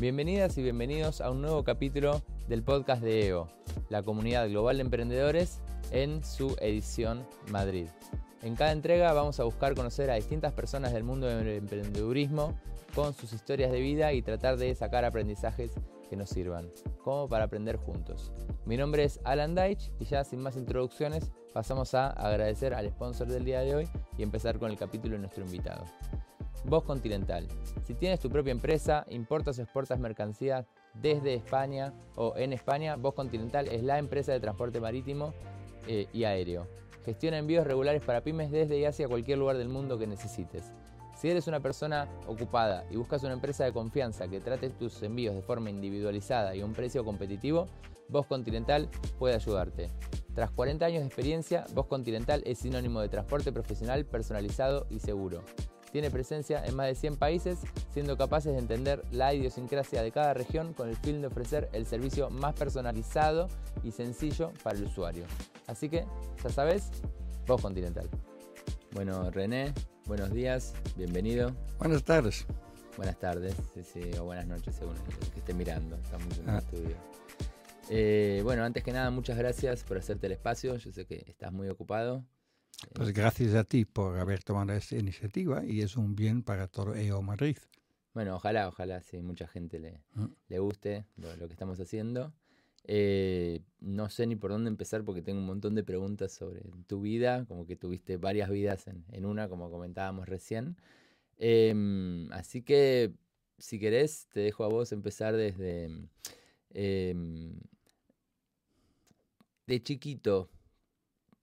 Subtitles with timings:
[0.00, 3.48] Bienvenidas y bienvenidos a un nuevo capítulo del podcast de EO,
[3.88, 5.60] la comunidad global de emprendedores
[5.90, 7.88] en su edición Madrid.
[8.42, 12.56] En cada entrega vamos a buscar conocer a distintas personas del mundo del emprendedurismo
[12.94, 15.72] con sus historias de vida y tratar de sacar aprendizajes
[16.08, 16.70] que nos sirvan,
[17.02, 18.30] como para aprender juntos.
[18.66, 23.26] Mi nombre es Alan Deitch y ya sin más introducciones pasamos a agradecer al sponsor
[23.26, 25.84] del día de hoy y empezar con el capítulo de nuestro invitado.
[26.64, 27.46] Voz Continental.
[27.84, 33.14] Si tienes tu propia empresa, importas o exportas mercancías desde España o en España, Voz
[33.14, 35.32] Continental es la empresa de transporte marítimo
[35.86, 36.66] eh, y aéreo.
[37.04, 40.72] Gestiona envíos regulares para pymes desde y hacia cualquier lugar del mundo que necesites.
[41.16, 45.34] Si eres una persona ocupada y buscas una empresa de confianza que trate tus envíos
[45.34, 47.66] de forma individualizada y a un precio competitivo,
[48.08, 48.88] Voz Continental
[49.18, 49.90] puede ayudarte.
[50.34, 55.42] Tras 40 años de experiencia, Voz Continental es sinónimo de transporte profesional personalizado y seguro.
[55.92, 57.58] Tiene presencia en más de 100 países,
[57.92, 61.86] siendo capaces de entender la idiosincrasia de cada región con el fin de ofrecer el
[61.86, 63.48] servicio más personalizado
[63.82, 65.24] y sencillo para el usuario.
[65.66, 66.04] Así que,
[66.42, 66.90] ya sabes,
[67.46, 68.08] Voz Continental.
[68.92, 69.72] Bueno, René,
[70.06, 71.54] buenos días, bienvenido.
[71.78, 72.46] Buenas tardes.
[72.96, 73.54] Buenas tardes,
[74.18, 75.96] o buenas noches según el que esté mirando.
[75.96, 76.58] Estamos en el ah.
[76.58, 76.96] estudio.
[77.90, 80.76] Eh, bueno, antes que nada, muchas gracias por hacerte el espacio.
[80.76, 82.24] Yo sé que estás muy ocupado.
[82.94, 86.94] Pues gracias a ti por haber tomado esta iniciativa y es un bien para todo
[86.94, 87.56] EO Madrid.
[88.14, 90.26] Bueno, ojalá, ojalá, sí, mucha gente le, mm.
[90.48, 92.32] le guste lo, que estamos haciendo.
[92.84, 97.00] Eh, no sé ni por dónde empezar porque tengo un montón de preguntas sobre tu
[97.00, 100.76] vida, como que tuviste varias vidas en, una, como comentábamos recién.
[101.36, 103.12] Em, así que,
[103.58, 105.90] si querés, te dejo a vos empezar desde...
[106.70, 107.58] Em,
[109.66, 110.48] de chiquito,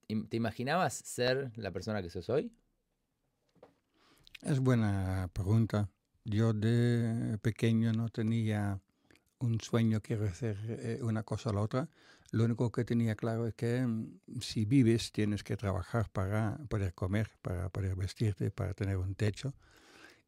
[0.08, 2.52] ¿Te imaginabas ser la persona que sos hoy?
[4.42, 5.90] Es buena pregunta.
[6.24, 8.80] Yo de pequeño no tenía
[9.40, 11.90] un sueño que hacer eh, una cosa o la otra.
[12.32, 16.94] Lo único que tenía claro es que mm, si vives tienes que trabajar para poder
[16.94, 19.54] comer, para poder vestirte, para tener un techo.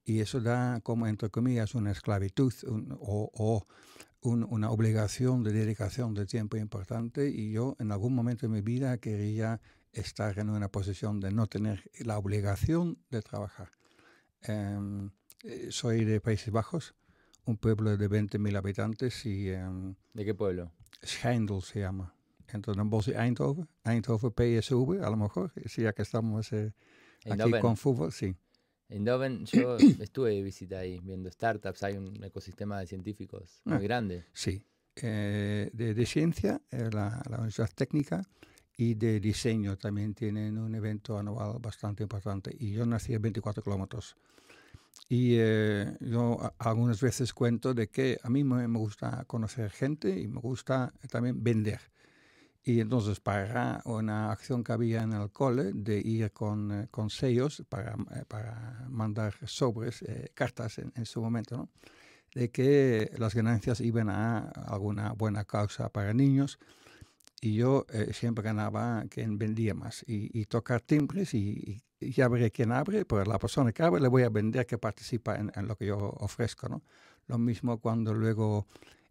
[0.07, 2.53] Y eso da como, entre comillas, una esclavitud
[2.97, 3.67] o, o
[4.21, 8.97] una obligación de dedicación de tiempo importante y yo en algún momento de mi vida
[8.99, 9.59] quería
[9.91, 13.73] estar en una posición de no tener la obligación de trabajar.
[14.43, 15.11] Em,
[15.43, 16.95] eh, soy de Países Bajos,
[17.43, 19.49] un pueblo de 20.000 habitantes y...
[19.49, 20.71] Em, ¿De qué pueblo?
[21.03, 22.13] Schijndel se llama.
[22.47, 26.71] Entonces, en Bos Eindhoven, Eindhoven PSV, a lo mejor, si ya que estamos eh,
[27.29, 28.37] aquí con fútbol, sí.
[28.89, 33.79] Eindhoven, yo estuve de visita ahí viendo startups, hay un ecosistema de científicos muy ah,
[33.79, 34.25] grande.
[34.33, 34.63] Sí,
[35.01, 38.21] eh, de, ciencia, eh, la, Universidad Técnica
[38.75, 42.55] y de diseño también tienen un evento anual bastante importante.
[42.57, 44.15] Y yo nací a 24 kilómetros.
[45.09, 50.27] Y eh, yo algunas veces cuento de que a mí me gusta conocer gente y
[50.27, 51.79] me gusta también vender.
[52.67, 57.09] Y entonces para una acción que había en el cole de ir con, eh, con
[57.09, 61.69] sellos para, eh, para, mandar sobres, eh, cartas en, su momento, ¿no?
[62.35, 66.59] de que las ganancias iban a alguna buena causa para niños
[67.39, 73.05] y yo siempre ganaba quien vendía más y, tocar timbres y, ya veré quién abre,
[73.05, 75.85] pero la persona que abre le voy a vender que participa en, en lo que
[75.85, 76.67] yo ofrezco.
[76.67, 76.83] ¿no?
[77.27, 78.67] Lo mismo cuando luego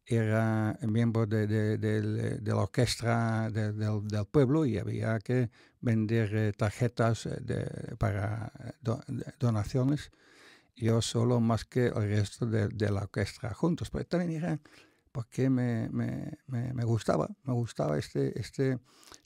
[0.06, 2.00] era miembro de, de, de,
[2.38, 5.50] de la orquesta del, del, pueblo y había que
[5.80, 8.52] vender eh, tarjetas eh, para
[9.38, 10.12] donaciones.
[10.76, 14.60] Yo solo más que el resto de, la orquesta juntos, pero también era
[15.10, 18.78] porque me, me, me, gustaba, me gustaba este, este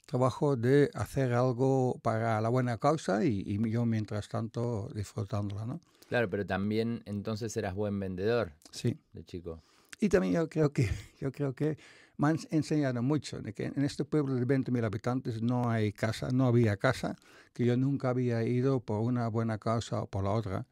[0.05, 5.81] trabajo de hacer algo para la buena causa y, y yo mientras tanto disfrutándola, ¿no?
[6.07, 8.53] Claro, pero también entonces eras buen vendedor.
[8.71, 8.97] Sí.
[9.13, 9.61] De chico.
[10.01, 10.89] Y también yo creo que,
[11.21, 11.77] yo creo que
[12.17, 16.29] me han enseñado mucho de que en este pueblo de 20.000 habitantes no hay casa,
[16.31, 17.15] no había casa,
[17.53, 20.65] que yo nunca había ido por una buena causa o por la otra.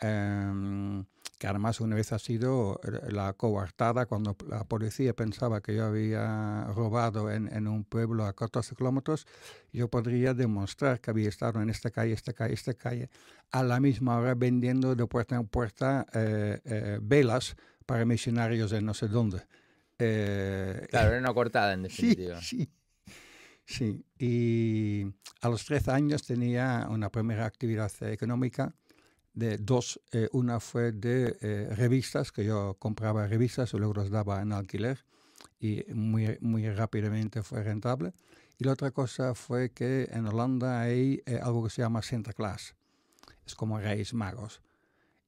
[0.00, 1.04] Em,
[1.38, 6.64] que además una vez ha sido la coartada cuando la policía pensaba que yo había
[6.74, 9.26] robado en, en un pueblo a 14 kilómetros,
[9.72, 13.10] yo podría demostrar que había estado en esta calle, esta calle, esta calle,
[13.50, 17.56] a la misma hora vendiendo de puerta en puerta eh, eh, velas
[17.86, 19.42] para misionarios en no sé dónde.
[19.98, 22.40] Eh, claro, era una cortada en definitiva.
[22.40, 22.68] Sí,
[23.64, 25.06] sí, Y
[25.40, 28.74] a los 13 años tenía una primera actividad económica
[29.32, 30.00] de dos.
[30.12, 34.52] Eh, una fue de eh, revistas, que yo compraba revistas y luego las daba en
[34.52, 35.04] alquiler
[35.60, 38.12] y muy, muy rápidamente fue rentable.
[38.58, 42.76] Y la otra cosa fue que en Holanda hay algo que se llama Sinterklaas.
[43.44, 44.63] Es como Reyes Magos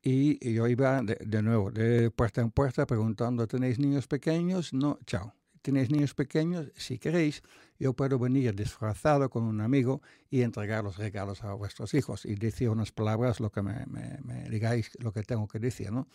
[0.08, 4.72] Y yo iba de, nuevo, de puerta en puerta, preguntando, ¿tenéis niños pequeños?
[4.72, 5.34] No, chao.
[5.62, 6.70] ¿Tenéis niños pequeños?
[6.76, 7.42] Si queréis,
[7.80, 10.00] yo puedo venir disfrazado con un amigo
[10.30, 14.48] y entregar los regalos a vuestros hijos y decir unas palabras, lo que me, me
[14.48, 16.06] digáis, lo que tengo que decir, ¿no?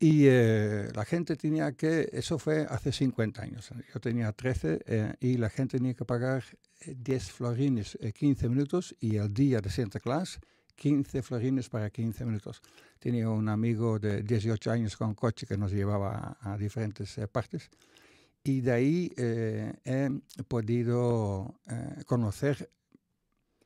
[0.00, 5.14] Y eh, la gente tenía que, eso fue hace 50 años, yo tenía 13 eh,
[5.20, 6.42] y la gente tenía que pagar
[6.84, 10.40] 10 eh, florines 15 minutos y el día de Santa Claus
[10.78, 12.62] 15 florines para 15 minutos.
[12.98, 17.68] Tenía un amigo de 18 años con coche que nos llevaba a, diferentes partes
[18.44, 20.10] y de ahí he
[20.46, 21.60] podido
[22.06, 22.70] conocer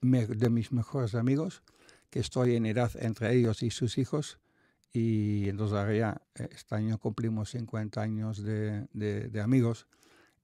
[0.03, 1.62] de mis mejores amigos,
[2.11, 4.38] que estoy en edad entre ellos y sus hijos,
[4.93, 9.87] y entonces ahora ya, eh, este año cumplimos 50 años de, de, amigos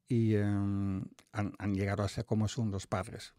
[0.09, 3.35] y em, han, han, llegado a ser como son los padres.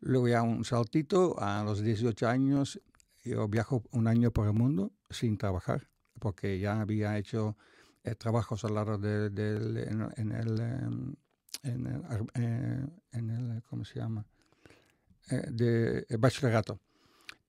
[0.00, 2.80] Luego ya un saltito, a los 18 años
[3.22, 5.88] yo viajo un año por el mundo sin trabajar,
[6.18, 7.56] porque ya había hecho
[8.02, 11.14] eh, trabajos al lado de, en, el, em,
[11.62, 12.02] en, el,
[12.34, 14.26] eh, en el, ¿cómo se llama?
[15.26, 16.78] de bachillerato.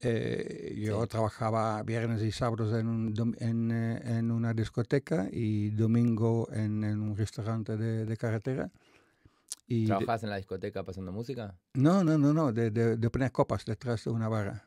[0.01, 6.83] Eh, yo trabajaba viernes y sábados en, en, eh, en, una discoteca y domingo en,
[6.83, 8.69] un restaurante de, de carretera.
[9.67, 11.57] Y ¿Trabajabas en la discoteca pasando música?
[11.73, 14.63] No, no, no, no, de, de, poner copas detrás de una barra.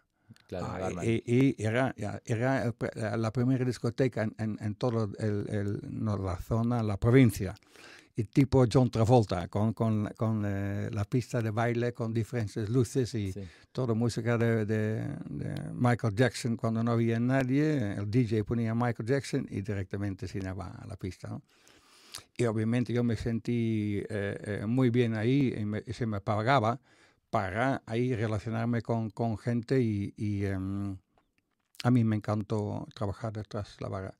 [0.46, 0.66] Claro,
[0.98, 1.94] ah, y, y, era,
[2.24, 2.74] era
[3.16, 7.54] la primera discoteca en, en, toda el, no, la zona, la provincia
[8.18, 13.14] y tipo John Travolta, con, con, con eh, la pista de baile con diferentes luces
[13.14, 13.32] y
[13.70, 15.16] toda música de, de,
[15.72, 20.50] Michael Jackson cuando no había nadie, el DJ ponía Michael Jackson y directamente se iba
[20.50, 21.40] a la pista.
[22.40, 25.52] Y obviamente yo me sentí eh, eh, muy bien ahí
[25.86, 26.80] y, se me pagaba
[27.30, 30.96] para ahí relacionarme con, con gente y, em,
[31.82, 34.14] a mí me encantó trabajar detrás de la vaga.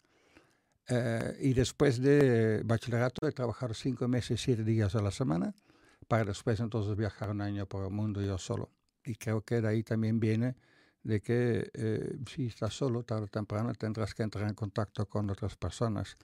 [0.89, 5.55] Eh, y después de bachillerato he trabajado cinco meses, siete días a la semana,
[6.09, 8.71] para después entonces viajar un año por el mundo yo solo.
[9.05, 10.57] Y creo que de ahí también viene
[11.05, 11.71] de que
[12.29, 16.17] si estás solo, tarde o temprano tendrás que entrar en contacto con otras personas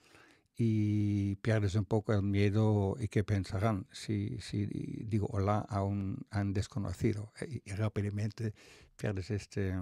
[0.57, 6.25] y pierdes un poco el miedo y qué pensarán si, si digo hola a un,
[6.31, 8.53] a un desconocido y, y, rápidamente
[8.95, 9.75] pierdes este,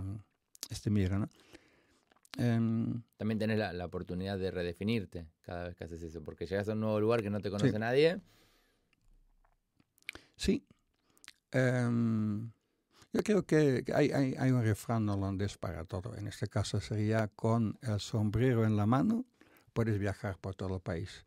[0.69, 1.19] este miedo.
[1.19, 1.29] ¿no?
[2.37, 6.73] Em, También tenés la, oportunidad de redefinirte cada vez que haces eso, porque llegas a
[6.73, 8.19] un nuevo lugar que no te conoce nadie.
[10.35, 10.65] Sí.
[11.51, 12.51] Em,
[13.11, 16.15] yo creo que hay, hay, hay, un refrán holandés para todo.
[16.15, 19.25] En este caso sería con el sombrero en la mano
[19.73, 21.25] puedes viajar por todo el país.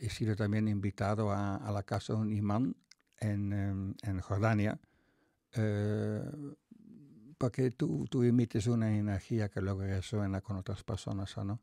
[0.00, 2.76] He, sido también invitado a, a, la casa de un imán
[3.18, 4.80] en, em, en Jordania.
[5.52, 6.22] Eh,
[7.76, 11.60] tú, tú emites una energía que luego resuena con otras personas, no?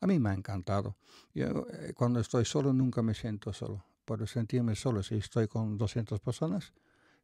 [0.00, 0.96] A mí me ha encantado.
[1.34, 3.84] Yo eh, cuando estoy solo nunca me siento solo.
[4.04, 6.72] Puedo sentirme solo si estoy con 200 personas,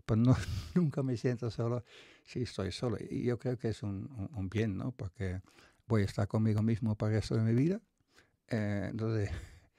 [0.04, 0.36] pero no,
[0.74, 1.84] nunca me siento solo
[2.24, 2.96] si estoy solo.
[2.98, 4.92] Y yo creo que es un, un, bien, ¿no?
[4.92, 5.42] Porque
[5.86, 7.80] voy a estar conmigo mismo para el resto de mi vida.
[8.52, 9.30] Eh, entonces,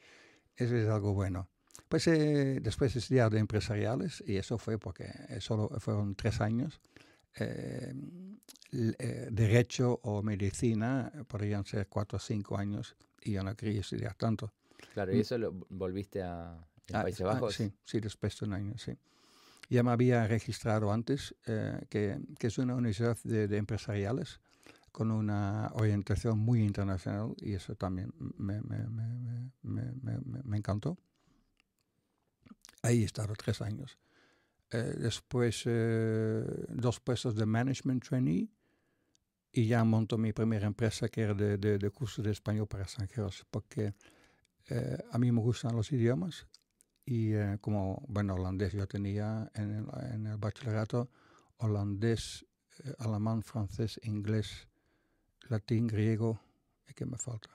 [0.57, 1.47] eso es algo bueno.
[1.87, 5.07] Pues eh, después he estudiado empresariales y eso fue porque
[5.39, 6.81] solo fueron tres años
[7.35, 7.93] eh,
[8.71, 14.15] eh, derecho o medicina podrían ser cuatro o cinco años y yo no quería estudiar
[14.15, 14.51] tanto.
[14.93, 15.21] Claro, ¿y mm.
[15.21, 17.55] eso lo volviste a, ah, Países ah, Bajos?
[17.55, 18.97] sí, sí, después de un año, sí.
[19.69, 24.39] Ya me había registrado antes, eh, que, que, es una universidad de, empresariales
[24.93, 28.87] con una orientación muy internacional y eso también me, me,
[29.63, 30.97] me, me encantó.
[32.83, 33.97] Ahí he estado tres años.
[34.73, 38.49] Eh, después eh, dos puestos de management trainee
[39.51, 42.83] y ya monto mi primera empresa que era de, de, de cursos de español para
[42.83, 43.93] extranjeros porque
[44.69, 46.47] eh, a mí me gustan los idiomas
[47.05, 51.09] y como, bueno, holandés yo tenía en el, en el bachillerato
[51.57, 52.45] holandés,
[52.97, 54.69] alemán, francés, inglés,
[55.49, 56.39] latín, griego,
[56.87, 57.49] ¿y qué me falta?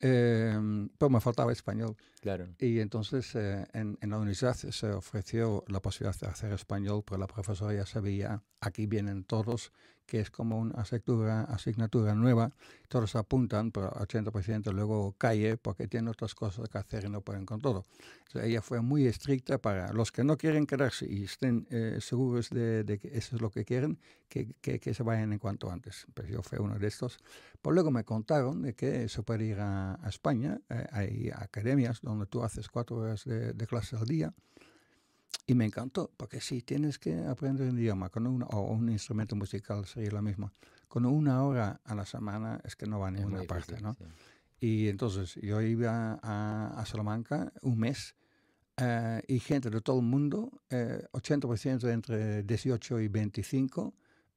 [0.00, 1.96] Eh, pero me faltaba español.
[2.20, 2.48] Claro.
[2.58, 7.18] Y entonces eh, en, en, la universidad se ofreció la posibilidad de hacer español, pero
[7.18, 9.72] la profesora ya sabía, aquí vienen todos
[10.06, 12.52] que es como una asignatura, nueva,
[12.88, 17.44] todos apuntan, pero 80% luego cae porque tienen otras cosas que hacer y no pueden
[17.44, 17.84] con todo.
[18.34, 22.98] ella fue muy estricta para los que no quieren quedarse y estén eh, seguros de,
[23.00, 26.06] que eso es lo que quieren, que, que, se vayan en cuanto antes.
[26.14, 27.18] Pues yo fui uno de estos.
[27.60, 32.26] Pues luego me contaron de que se puede ir a, España, eh, hay academias donde
[32.26, 34.32] tú haces cuatro horas de, de clase al día
[35.46, 39.36] Y me encantó, porque sí, tienes que aprender un idioma con una, o un instrumento
[39.36, 40.52] musical, sería lo mismo.
[40.88, 43.96] Con una hora a la semana es que no va a ninguna parte, ¿no?
[44.58, 48.16] Y entonces yo iba a, a Salamanca un mes
[48.80, 53.94] uh, y gente de todo el mundo, eh, 80% entre 18 y 25,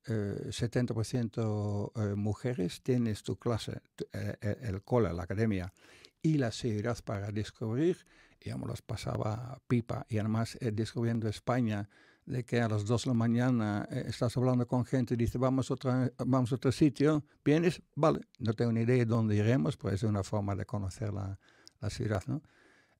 [0.07, 3.81] eh, 70% eh, mujeres, tienes tu clase,
[4.13, 5.73] eh, el cole, la academia
[6.21, 8.05] y la seguridad para descubrir
[8.41, 10.05] y me los pasaba pipa.
[10.09, 11.89] Y además eh, descubriendo España,
[12.25, 15.37] de que a las 2 de la mañana eh, estás hablando con gente y dice,
[15.37, 17.81] vamos a, otra, vamos a otro sitio, ¿vienes?
[17.95, 21.39] Vale, no tengo ni idea de dónde iremos, pues es una forma de conocer la,
[21.81, 22.41] la ciudad, ¿no?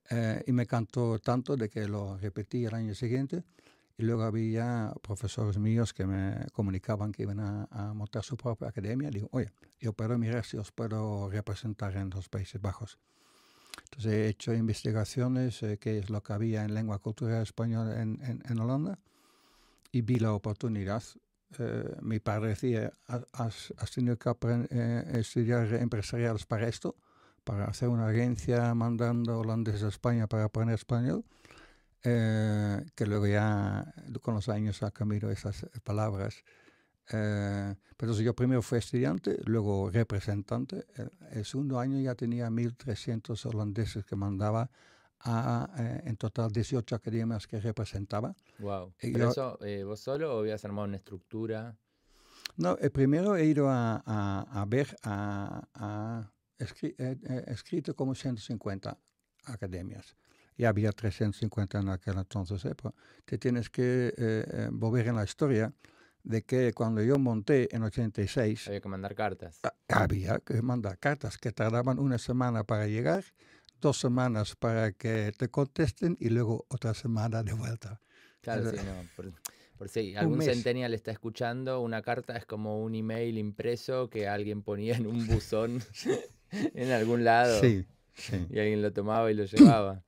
[0.10, 3.44] Eh, y me encantó tanto de que lo repetí el año siguiente.
[3.96, 8.70] Y luego había profesores míos que me comunicaban que iban a, a montar su propia
[8.70, 9.10] academia.
[9.12, 12.98] Digo, oye, yo puedo mirar si os puedo representar en los Países Bajos.
[13.92, 18.20] Entonces he hecho investigaciones, eh, qué es lo que había en lengua cultura española en,
[18.22, 19.00] en, Holanda,
[19.92, 21.04] y vi la oportunidad.
[21.58, 24.32] Eh, mi padre decía, has, has tenido que
[24.70, 26.96] eh, estudiar empresariales para esto,
[27.44, 31.26] para hacer una agencia mandando holandeses a España para aprender español,
[32.04, 33.92] eh, que luego ya
[34.22, 36.44] con los años ha cambiado esas palabras.
[37.12, 40.86] Eh, pero yo primero fui estudiante, luego representante.
[40.96, 44.70] El, el segundo año ya tenía 1.300 holandeses que mandaba
[45.22, 48.36] a, eh, en total 18 academias que representaba.
[48.60, 48.94] Wow.
[49.00, 51.78] ¿Pero yo, eso eh, vos solo o habías armado una estructura?
[52.58, 58.16] No, el primero he ido a, a, a ver, a, a escri eh, escrito como
[58.16, 58.98] 150
[59.46, 60.16] academias.
[60.58, 62.66] Ya había 350 en aquel entonces.
[62.66, 62.76] ¿eh?
[63.26, 65.74] te tienes que eh, volver en la historia
[66.24, 68.68] de que cuando yo monté en 86...
[68.68, 69.60] Había que mandar cartas.
[69.88, 73.24] Había que mandar cartas que tardaban una semana para llegar,
[73.82, 78.02] dos semanas para que te contesten y luego otra semana de vuelta.
[78.42, 79.08] Claro, sí, no.
[79.16, 79.34] Por,
[79.78, 84.62] por si algún centennial está escuchando, una carta es como un email impreso que alguien
[84.62, 85.82] ponía en un buzón
[86.52, 87.60] en algún lado.
[87.60, 88.46] Sí, sí.
[88.50, 90.04] Y alguien lo tomaba y lo llevaba.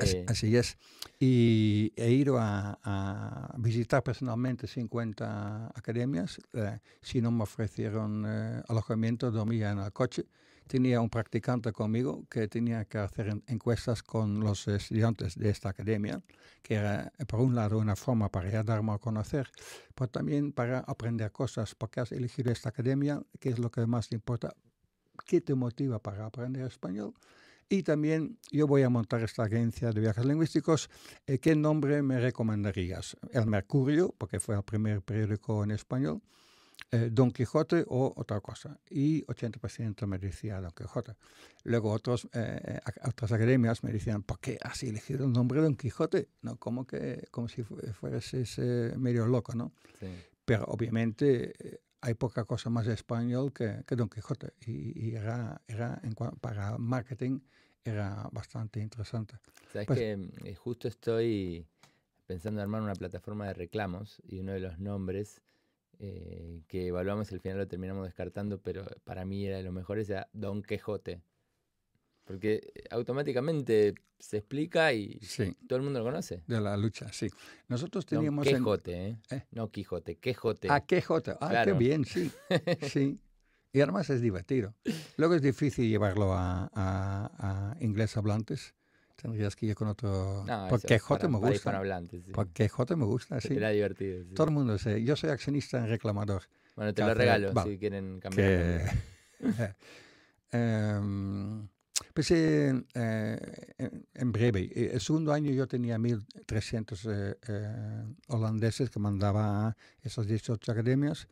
[0.00, 0.24] Así, eh.
[0.28, 0.78] así es.
[1.18, 6.40] Y he ido a, a, visitar personalmente 50 academias.
[6.52, 10.24] Eh, si no me ofrecieron eh, alojamiento, dormía en el coche.
[10.66, 16.22] Tenía un practicante conmigo que tenía que hacer encuestas con los estudiantes de esta academia,
[16.62, 19.50] que era, por un lado, una forma para darme a conocer,
[19.94, 24.08] pero también para aprender cosas, porque has elegido esta academia, qué es lo que más
[24.08, 24.54] te importa,
[25.26, 27.12] qué te motiva para aprender español.
[27.72, 30.90] Y también yo voy a montar esta agencia de viajes lingüísticos.
[31.26, 33.16] Eh, ¿Qué nombre me recomendarías?
[33.30, 36.20] El Mercurio, porque fue el primer periódico en español.
[36.90, 38.78] Eh, Don Quijote o otra cosa.
[38.90, 41.14] Y 80% me decía Don Quijote.
[41.64, 46.28] Luego otros, eh, otras academias me decían, ¿por qué has elegido el nombre Don Quijote?
[46.42, 48.34] No, como, que, como si fueras
[48.98, 49.72] medio loco, ¿no?
[49.98, 50.08] Sí.
[50.44, 55.98] Pero obviamente hay poca cosa más español que, que Don Quijote y, y era, era
[56.02, 57.40] en, para marketing
[57.84, 59.36] era bastante interesante.
[59.72, 61.66] Sabes pues, que eh, justo estoy
[62.26, 65.42] pensando en armar una plataforma de reclamos y uno de los nombres
[65.98, 69.72] eh, que evaluamos y al final lo terminamos descartando, pero para mí era de los
[69.72, 71.20] mejores, era Don Quijote.
[72.24, 75.56] Porque eh, automáticamente se explica y sí.
[75.66, 76.42] todo el mundo lo conoce.
[76.46, 77.28] De la lucha, sí.
[77.68, 78.44] Nosotros teníamos...
[78.44, 79.18] Don Quijote, ¿eh?
[79.30, 79.42] ¿eh?
[79.50, 80.68] No Quijote, Quijote.
[80.70, 81.32] Ah, Quijote.
[81.40, 81.72] Ah, claro.
[81.72, 82.30] qué bien, sí.
[82.88, 83.18] sí.
[83.72, 84.74] Y además es divertido.
[85.16, 88.74] Luego es difícil llevarlo a, a, a inglés hablantes.
[89.16, 90.44] Tendrías que ir con otro...
[90.46, 91.80] No, porque J me gusta.
[92.10, 92.32] Sí.
[92.32, 93.54] Porque J me gusta, sí.
[93.54, 94.24] Era divertido.
[94.24, 94.34] Sí.
[94.34, 95.02] Todo el mundo sé.
[95.04, 96.42] Yo soy accionista en reclamador.
[96.76, 98.90] Bueno, te lo regalo va, si quieren cambiar.
[99.38, 99.74] Que,
[100.56, 101.68] um,
[102.14, 109.68] pues eh, eh, en breve, el segundo año yo tenía 1.300 eh, holandeses que mandaba
[109.68, 111.28] a esas 18 academias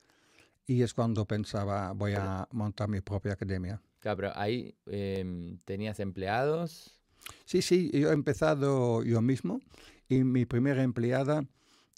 [0.66, 3.80] y es cuando pensaba voy a montar mi propia academia.
[4.00, 7.00] Claro, pero ahí eh, tenías empleados.
[7.44, 9.60] Sí, sí, yo he empezado yo mismo
[10.08, 11.44] y mi primera empleada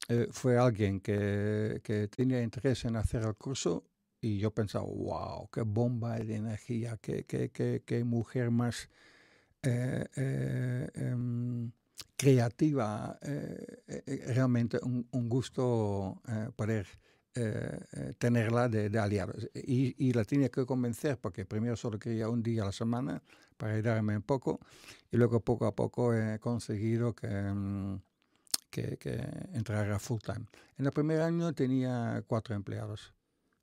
[0.08, 3.84] eh, fue alguien que, que, tenía interés en hacer el curso
[4.20, 8.88] y yo pensaba, wow, qué bomba de energía, qué, qué, qué, qué mujer más
[9.62, 11.70] eh, em,
[12.16, 13.18] creativa,
[14.26, 16.20] realmente un, un gusto
[16.56, 16.86] poder
[17.34, 19.48] eh, tenerla de, de aliados.
[19.54, 23.22] Y, y, la tenía que convencer porque primero solo quería un día a la semana
[23.56, 24.60] para ayudarme un poco
[25.10, 27.28] y luego poco a poco he conseguido que,
[28.70, 29.12] que, que
[29.54, 30.46] entrara full time.
[30.76, 33.14] En el primer año tenía cuatro empleados.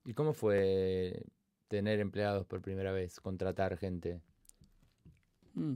[0.04, 1.24] ¿Y cómo fue
[1.68, 4.22] tener empleados por primera vez, contratar gente?
[5.54, 5.76] Mm.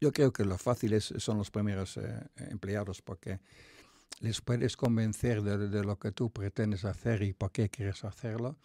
[0.00, 3.40] Yo creo que lo fácil es, son los primeros eh, empleados porque
[4.20, 8.56] les puedes convencer de, lo que tú pretendes hacer y por qué quieres hacerlo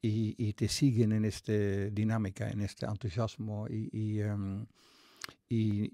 [0.00, 4.20] y, te siguen en esta dinámica, en este entusiasmo y, y,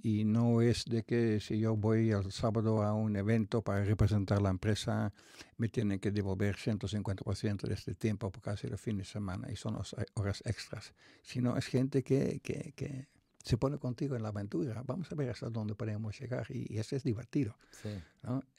[0.02, 4.40] y, no es de que si yo voy el sábado a un evento para representar
[4.40, 5.12] la empresa,
[5.58, 9.56] me tienen que devolver 150% de este tiempo por casi el fin de semana y
[9.56, 9.78] son
[10.14, 13.08] horas extras, sino es gente que, que, que
[13.48, 14.82] se pone contigo en la aventura.
[14.86, 17.56] Vamos a ver hasta dónde podemos llegar y, eso es divertido.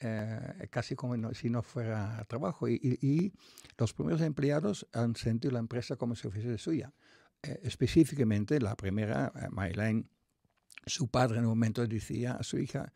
[0.00, 2.68] Eh, casi como si no fuera trabajo.
[2.68, 3.32] Y,
[3.78, 6.92] los primeros empleados han sentido la empresa como si fuese suya.
[7.40, 10.02] Eh, específicamente la primera, uh,
[10.86, 12.92] su padre en un momento decía a su hija,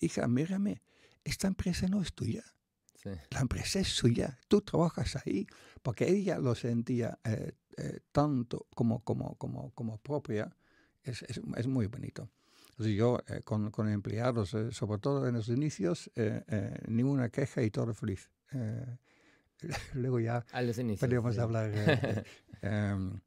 [0.00, 0.80] hija, mírame,
[1.24, 2.42] esta empresa no es tuya.
[3.30, 5.46] La empresa es suya, tú trabajas ahí,
[5.82, 7.18] porque ella lo sentía
[8.12, 10.56] tanto como, como, como, como propia,
[11.04, 12.28] es, es, es muy bonito.
[12.78, 17.70] yo eh, con, con, empleados, eh, sobre todo en los inicios, eh, ninguna queja y
[17.70, 18.30] todo feliz.
[19.94, 20.44] luego ya
[21.00, 21.70] podríamos hablar.
[22.62, 23.20] Em,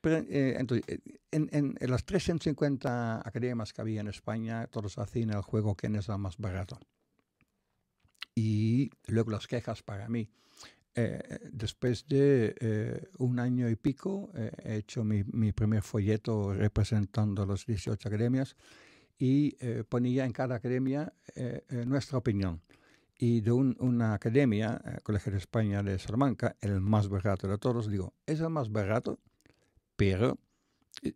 [0.00, 1.00] pero, entonces,
[1.32, 5.96] en, en, en, las 350 academias que había en España, todos hacían el juego quién
[5.96, 6.78] es el más barato.
[8.36, 10.30] Y luego las quejas para mí.
[11.00, 11.20] Eh,
[11.52, 17.46] después de eh, un año y pico eh, he hecho mi, mi, primer folleto representando
[17.46, 18.56] las 18 academias
[19.16, 19.52] y
[19.88, 21.12] ponía en cada academia
[21.86, 22.62] nuestra opinión.
[23.18, 28.14] Y de una academia, Colegio de España de Salamanca, el más barato de todos, digo,
[28.26, 29.18] es el más barato,
[29.96, 30.38] pero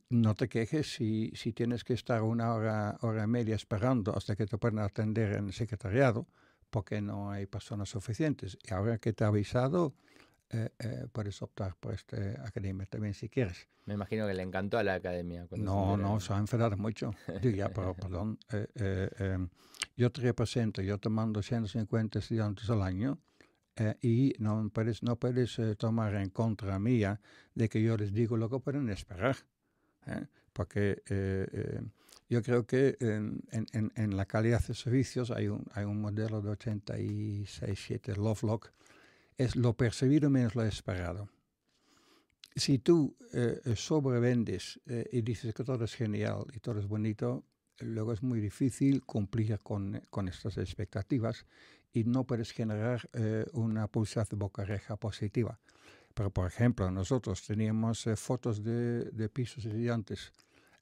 [0.09, 4.35] no te quejes si, si tienes que estar una hora, hora y media esperando hasta
[4.35, 6.27] que te puedan atender en el secretariado
[6.73, 8.59] porque no hay personas suficientes.
[8.67, 9.95] Y ahora que te ha avisado,
[10.49, 13.69] eh, eh, puedes optar por esta academia también si quieres.
[13.85, 15.47] Me imagino que le encantó a la academia.
[15.50, 17.11] No, no, se ha enfadado mucho.
[17.55, 19.50] ya, pero perdón, eh, em,
[19.99, 23.19] yo te represento, yo te mando 150 estudiantes al año
[24.00, 27.21] y no puedes, no puedes tomar en contra mía
[27.55, 29.37] de que yo les digo lo que pueden esperar.
[30.55, 31.03] Porque
[32.33, 36.40] yo creo que en, en, en, la calidad de servicios hay un, hay un modelo
[36.40, 38.71] de 86-7, Lovelock,
[39.37, 41.29] es lo percibido menos lo esperado.
[42.57, 47.45] Si tú eh, sobrevendes eh, y dices que todo es genial y todo es bonito,
[47.81, 51.45] luego es muy difícil cumplir con, con estas expectativas
[51.92, 55.61] y no puedes generar eh, una pulsada de boca reja positiva.
[56.14, 60.33] Pero, por ejemplo, nosotros teníamos fotos de, de pisos estudiantes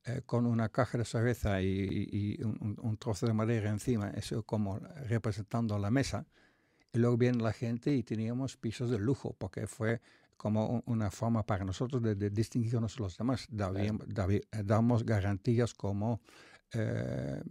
[0.06, 5.78] eh, con una caja de cerveza y, un, trozo de madera encima, eso como representando
[5.78, 6.26] la mesa.
[6.92, 10.00] Y luego viene la gente y teníamos pisos de lujo, porque fue
[10.36, 13.46] como una forma para nosotros de, distinguirnos de los demás.
[14.64, 16.20] damos garantías como
[16.72, 17.42] eh,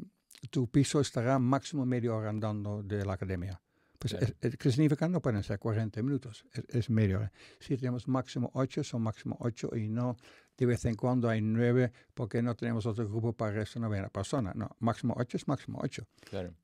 [0.50, 3.62] tu piso estará máximo medio hora andando de la academia.
[4.00, 5.08] Pues ¿qué significa?
[5.10, 7.32] No pueden ser 40 minutos, es, es media hora.
[7.60, 10.16] Si tenemos máximo 8, son máximo 8 y no
[10.60, 14.52] de vez en cuando hay nueve porque no tenemos otro grupo para esa novena persona.
[14.54, 16.06] No, máximo ocho es máximo ocho.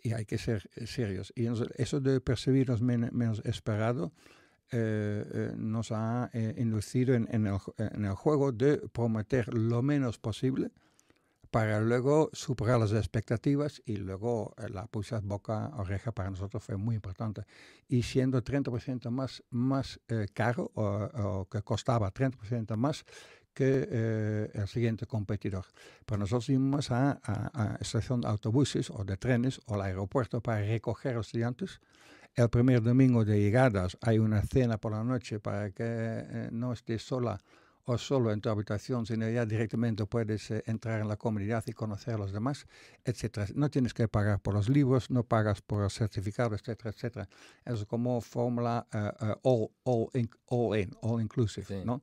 [0.04, 1.32] Y hay que ser eh, serios.
[1.36, 4.12] Y eso de percibirnos menos esperado
[4.72, 10.72] eh, eh, nos ha inducido en, el, en, el, juego de prometer lo menos posible
[11.56, 17.44] para luego superar las expectativas y luego la pulsa boca-oreja para nosotros fue muy importante.
[17.88, 20.02] Y siendo 30% más, más
[20.34, 23.06] caro o, o, que costaba 30% más
[23.54, 25.64] que eh, el siguiente competidor.
[26.06, 30.60] Pero nosotros íbamos a, a, estación de autobuses o de trenes o al aeropuerto para
[30.60, 31.80] recoger estudiantes.
[32.36, 36.74] El primer domingo de llegadas hay una cena por la noche para que eh, no
[36.74, 37.40] estés sola
[37.86, 41.74] o solo en tu habitación, sino ya directamente puedes eh, entrar en la comunidad y
[41.74, 42.66] conocer a los demás,
[43.04, 43.48] etcétera.
[43.56, 47.30] No tienes que pagar por los libros, no pagas por el certificado, etcétera, etcétera.
[47.64, 48.88] Es como fórmula
[49.44, 52.02] all, all, in, all in, all inclusive, ¿no?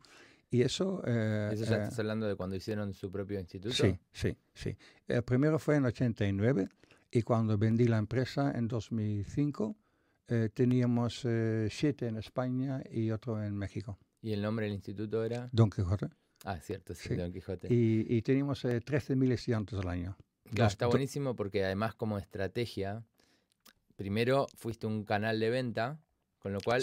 [0.53, 1.03] Y eso...
[1.07, 3.75] Eh, ¿Eso ya eh, estás hablando de cuando hicieron su propio instituto?
[3.75, 4.77] Sí, sí, sí.
[5.09, 6.69] El primero fue en 89
[7.11, 9.75] y cuando vendí la empresa en 2005
[10.29, 11.27] eh, teníamos
[11.71, 13.99] siete en España y otro en México.
[14.23, 15.49] ¿Y el nombre del instituto era?
[15.53, 16.09] Don Quijote.
[16.45, 17.73] Ah, cierto, sí, Don Quijote.
[17.73, 20.17] Y, y teníamos 13.000 estudiantes al año.
[20.55, 23.05] Claro, está buenísimo porque además como estrategia,
[23.97, 26.01] primero fuiste un canal de venta,
[26.39, 26.83] con lo cual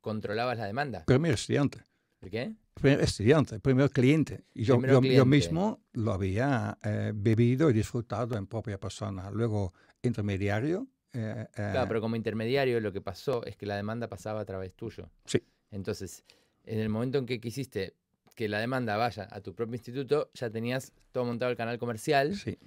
[0.00, 1.04] controlabas la demanda.
[1.06, 1.84] Primer estudiante.
[2.20, 2.54] ¿De qué?
[2.74, 4.44] primer estudiante, primer cliente.
[4.52, 9.30] Y yo, yo, mismo lo había eh, bebido y disfrutado en propia persona.
[9.30, 10.86] Luego, intermediario.
[11.12, 14.44] Eh, eh, claro, pero como intermediario lo que pasó es que la demanda pasaba a
[14.44, 15.10] través tuyo.
[15.24, 15.42] Sí.
[15.70, 16.24] Entonces,
[16.64, 17.94] en el momento en que quisiste
[18.34, 22.34] que la demanda vaya a tu propio instituto, ya tenías todo montado el canal comercial.
[22.34, 22.58] Sí.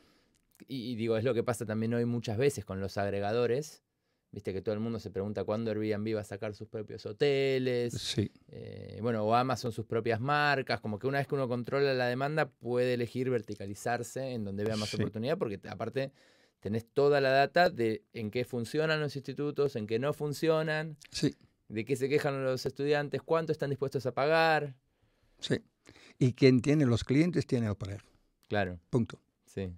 [0.67, 3.83] y, digo, es lo que pasa también hoy muchas veces con los agregadores.
[4.31, 7.93] Viste que todo el mundo se pregunta cuándo Airbnb va a sacar sus propios hoteles.
[7.93, 8.29] Sí.
[8.49, 10.81] Eh, bueno, o Amazon sus propias marcas.
[10.81, 14.75] Como que una vez que uno controla la demanda, puede elegir verticalizarse en donde vea
[14.75, 16.11] más oportunidad, porque aparte
[16.59, 20.97] tenés toda la data de en qué funcionan los institutos, en qué no funcionan.
[21.09, 21.35] Sí.
[21.67, 24.75] De qué se quejan los estudiantes, cuánto están dispuestos a pagar.
[25.39, 25.61] Sí.
[26.17, 28.03] Y quien tiene los clientes tiene el poder.
[28.47, 28.79] Claro.
[28.89, 29.21] Punto.
[29.45, 29.73] Sí.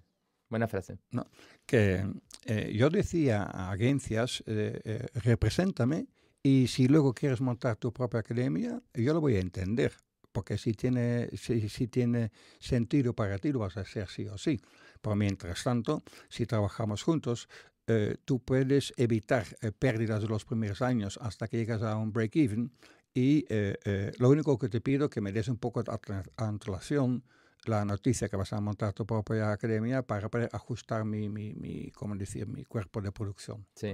[0.48, 0.98] Buena frase.
[1.12, 1.26] No,
[1.64, 2.04] que
[2.44, 6.08] eh, yo decía a agencias, eh, eh, represéntame
[6.42, 9.92] y si luego quieres montar tu propia academia, yo lo voy a entender,
[10.32, 14.38] porque si tiene, si, si tiene sentido para ti, lo vas a hacer sí o
[14.38, 14.60] sí.
[15.00, 17.48] Pero mientras tanto, si trabajamos juntos,
[18.24, 19.44] tú puedes evitar
[19.78, 22.72] pérdidas de los primeros años hasta que llegas a un break-even
[23.14, 23.46] y
[24.18, 25.92] lo único que te pido es que me des un poco de
[26.36, 27.24] antelación
[27.64, 31.90] la noticia que vas a montar tu propia academia para poder ajustar mi, mi, mi
[31.90, 32.46] ¿cómo decir?
[32.46, 33.66] mi cuerpo de producción.
[33.74, 33.92] Sí.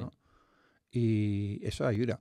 [0.93, 2.21] Y eso ayuda.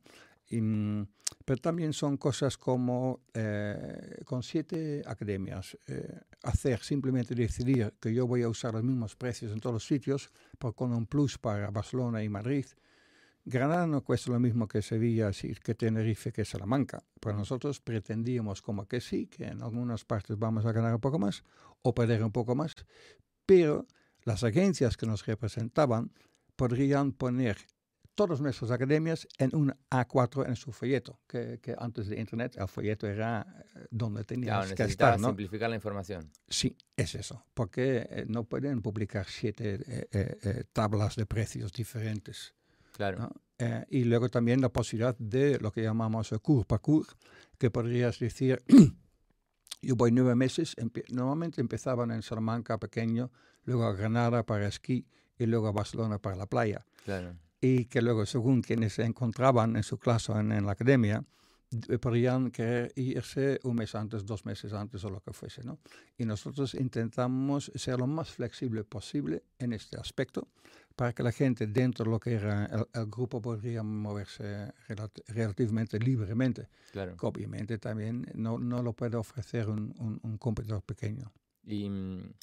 [0.51, 1.03] Mm,
[1.43, 8.27] pero también son cosas como eh, con siete academias, eh, hacer simplemente decidir que yo
[8.27, 11.69] voy a usar los mismos precios en todos los sitios, pero con un plus para
[11.71, 12.65] Barcelona y Madrid,
[13.47, 15.29] Granada no cuesta lo mismo que Sevilla,
[15.63, 17.03] que Tenerife, que Salamanca.
[17.19, 21.19] Pero nosotros pretendíamos como que sí, que en algunas partes vamos a ganar un poco
[21.19, 21.43] más
[21.83, 22.75] o perder un poco más,
[23.45, 23.85] pero
[24.23, 26.11] las agencias que nos representaban
[26.55, 27.57] podrían poner
[28.15, 33.07] todas nuestras academias en un A4 en su folleto, que, antes de Internet el folleto
[33.07, 35.19] era eh, donde teníamos que estar.
[35.19, 35.27] ¿no?
[35.27, 36.31] simplificar la información.
[36.47, 39.79] Sí, es eso, porque eh, no pueden publicar siete
[40.11, 42.55] eh, tablas de precios diferentes.
[42.95, 43.29] Claro.
[43.57, 47.15] Eh, y luego también la posibilidad de lo que llamamos cours par cours,
[47.57, 48.61] que podrías decir,
[49.81, 50.75] yo voy nueve meses,
[51.09, 53.31] normalmente empezaban en Salamanca pequeño,
[53.63, 56.85] luego a Granada para esquí y luego a Barcelona para la playa.
[57.03, 57.37] Claro.
[57.65, 61.23] Y que luego, según quienes se encontraban en su clase o en, en la academia,
[61.99, 65.63] podrían querer irse un mes antes, dos meses antes o lo que fuese.
[65.63, 65.79] ¿no?
[66.17, 70.47] Y nosotros intentamos ser lo más flexible posible en este aspecto
[70.95, 74.71] para que la gente dentro de lo que era el, grupo podría moverse
[75.27, 76.69] relativamente libremente.
[76.91, 77.17] Claro.
[77.17, 81.31] Que obviamente también no, no lo puede ofrecer un, un, competidor pequeño.
[81.63, 82.33] Y mm,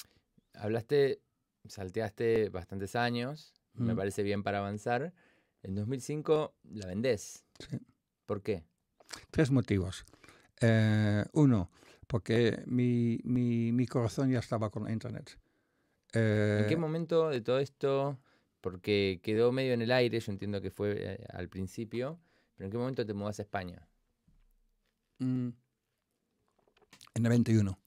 [0.55, 1.21] hablaste,
[1.65, 5.13] salteaste bastantes años, me parece bien para avanzar.
[5.61, 7.45] En 2005 la vendés.
[7.59, 7.79] Sí.
[8.25, 8.63] ¿Por qué?
[9.31, 10.05] Tres motivos.
[10.61, 11.69] Eh, uno,
[12.07, 15.37] porque mi, mi, mi, corazón ya estaba con la Internet.
[16.13, 18.19] ¿En qué eh, momento de todo esto
[18.63, 22.17] porque quedó medio en el aire, yo entiendo que fue eh, al principio,
[22.55, 23.85] pero ¿en qué momento te mudas a España?
[25.19, 25.49] Mm.
[27.15, 27.77] En 91.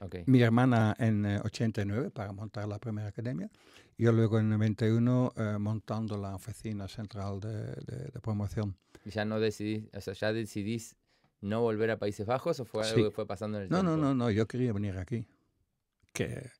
[0.00, 0.24] Okay.
[0.26, 3.50] Mi hermana en 89 eh, para montar la primera academia.
[3.98, 8.76] Yo luego en 91 eh, montando la oficina central de, de, promoción.
[9.04, 10.96] ¿Y ya no decidís, o sea, ya decidís
[11.40, 13.96] no volver a Países Bajos o fue algo que fue pasando en el no, tiempo?
[13.96, 15.26] No, no, no, yo quería venir aquí.
[16.12, 16.50] Que,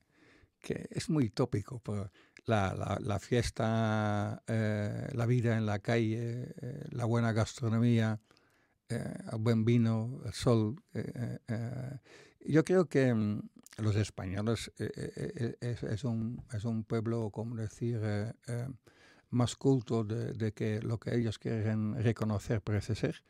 [0.59, 2.11] que es muy tópico, pero
[2.45, 8.19] la, la, fiesta, eh, la vida en la calle, eh, la buena gastronomía,
[8.89, 10.75] eh, el buen vino, el sol.
[12.41, 13.41] yo creo que mm,
[13.81, 18.01] los españoles es, un, es un pueblo, como decir,
[19.29, 23.23] más culto de, de, que lo que ellos quieren reconocer parece ser,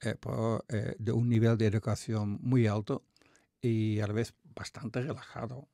[0.00, 3.04] de un nivel de educación muy alto
[3.60, 5.68] y a la vez bastante relajado,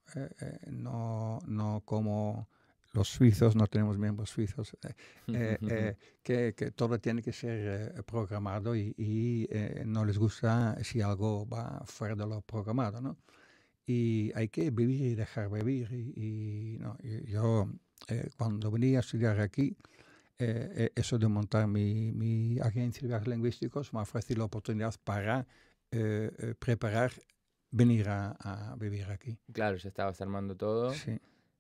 [0.71, 2.49] no, no como
[2.93, 4.95] los suizos, no tenemos miembros suizos, eh,
[5.29, 9.49] eh, eh, que, que, todo tiene que ser programado y, y
[9.85, 13.17] no les gusta si algo va fuera de lo programado, ¿no?
[13.89, 15.91] Y hay que vivir y dejar vivir.
[15.93, 17.69] Y, y no, yo,
[18.37, 19.77] cuando venía a estudiar aquí,
[20.39, 25.47] eso de montar mi, mi agencia de viajes lingüísticos me ofreció la oportunidad para
[26.59, 27.13] preparar
[27.71, 29.39] venir a, a, vivir aquí.
[29.53, 30.93] Claro, ya estabas armando todo.
[30.93, 31.19] Sí.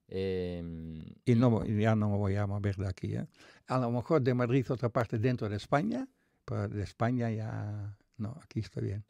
[0.09, 3.15] Em, y no, ya no me voy a mover de aquí.
[3.15, 3.27] ¿eh?
[3.67, 6.09] A lo mejor de Madrid otra parte dentro de España,
[6.45, 9.05] pero de España ya no, aquí está bien.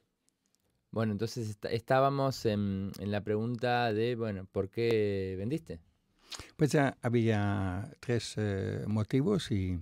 [0.90, 5.80] Bueno, entonces estábamos en, en, la pregunta de, bueno, ¿por qué vendiste?
[6.56, 9.78] Pues ya había tres eh, motivos y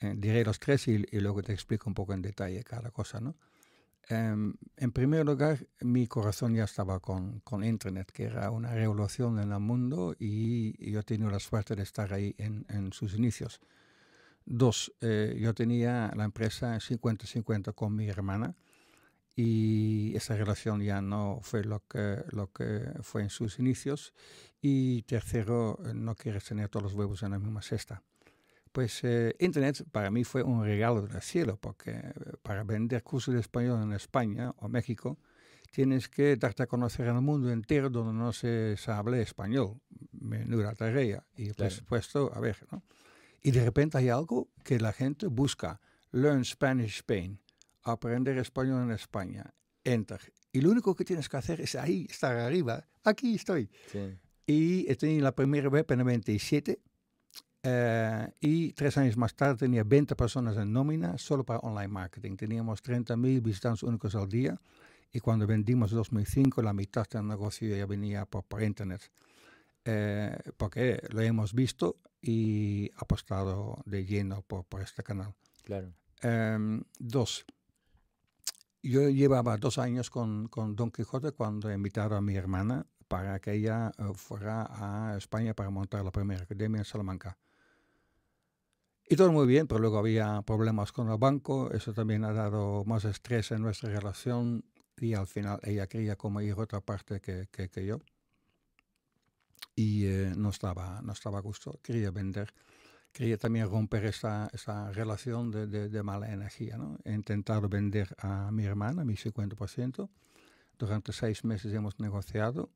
[0.00, 3.20] eh, diré los tres y, y, luego te explico un poco en detalle cada cosa,
[3.20, 3.36] ¿no?
[4.08, 9.38] Em, en primer lugar, mi corazón ya estaba con, con, Internet, que era una revolución
[9.38, 13.14] en el mundo y yo he tenido la suerte de estar ahí en, en sus
[13.14, 13.60] inicios.
[14.44, 18.56] Dos, eh, yo tenía la empresa 50-50 con mi hermana
[19.34, 24.12] y esa relación ya no fue lo que, lo que fue en sus inicios.
[24.60, 28.02] Y tercero, no quieres tener todos los huevos en la misma cesta.
[28.72, 33.34] Pues eh, Internet para mí fue un regalo del cielo, porque eh, para vender cursos
[33.34, 35.18] de español en España o México,
[35.70, 39.80] tienes que darte a conocer en el mundo entero donde no se hable español.
[40.12, 41.26] Menuda tarea.
[41.36, 42.82] Y por supuesto, a ver, ¿no?
[43.42, 45.80] Y de repente hay algo que la gente busca.
[46.12, 47.40] Learn Spanish Spain
[47.82, 49.52] aprender español en España.
[49.84, 50.20] Enter.
[50.52, 52.86] Y lo único que tienes que hacer es ahí, estar arriba.
[53.04, 53.68] Aquí estoy.
[54.46, 56.80] Y tenía la primera web en 97.
[57.64, 62.36] Eh, y tres años más tarde tenía 20 personas en nómina solo para online marketing.
[62.36, 64.60] Teníamos 30.000 visitantes únicos al día.
[65.12, 69.10] Y cuando vendimos en 2005, la mitad del negocio ya venía por, por internet.
[69.84, 75.34] Eh, porque lo hemos visto y apostado de lleno por, por este canal.
[75.64, 75.92] Claro.
[76.22, 77.44] Em, dos,
[78.82, 83.52] yo llevaba dos años con, con Don Quijote cuando invitaron a mi hermana para que
[83.52, 87.38] ella eh, fuera a España para montar la primera academia en Salamanca.
[89.08, 92.84] Y todo muy bien, pero luego había problemas con el banco, eso también ha dado
[92.84, 94.64] más estrés en nuestra relación
[94.96, 97.98] y al final ella quería como ir otra parte que, que, que yo.
[99.74, 102.52] Y eh, no, estaba, no estaba a gusto, quería vender
[103.12, 106.76] quería también romper esa, esa relación de, de, mala energía.
[106.76, 106.98] ¿no?
[107.04, 110.08] He intentado vender a mi hermana, mi 50%.
[110.78, 112.70] Durante seis meses hemos negociado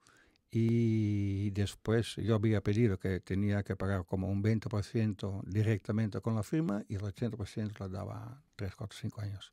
[0.51, 6.43] y después yo había pedido que tenía que pagar como un 20% directamente con la
[6.43, 9.53] firma y el 80% lo daba 3, 4, 5 años.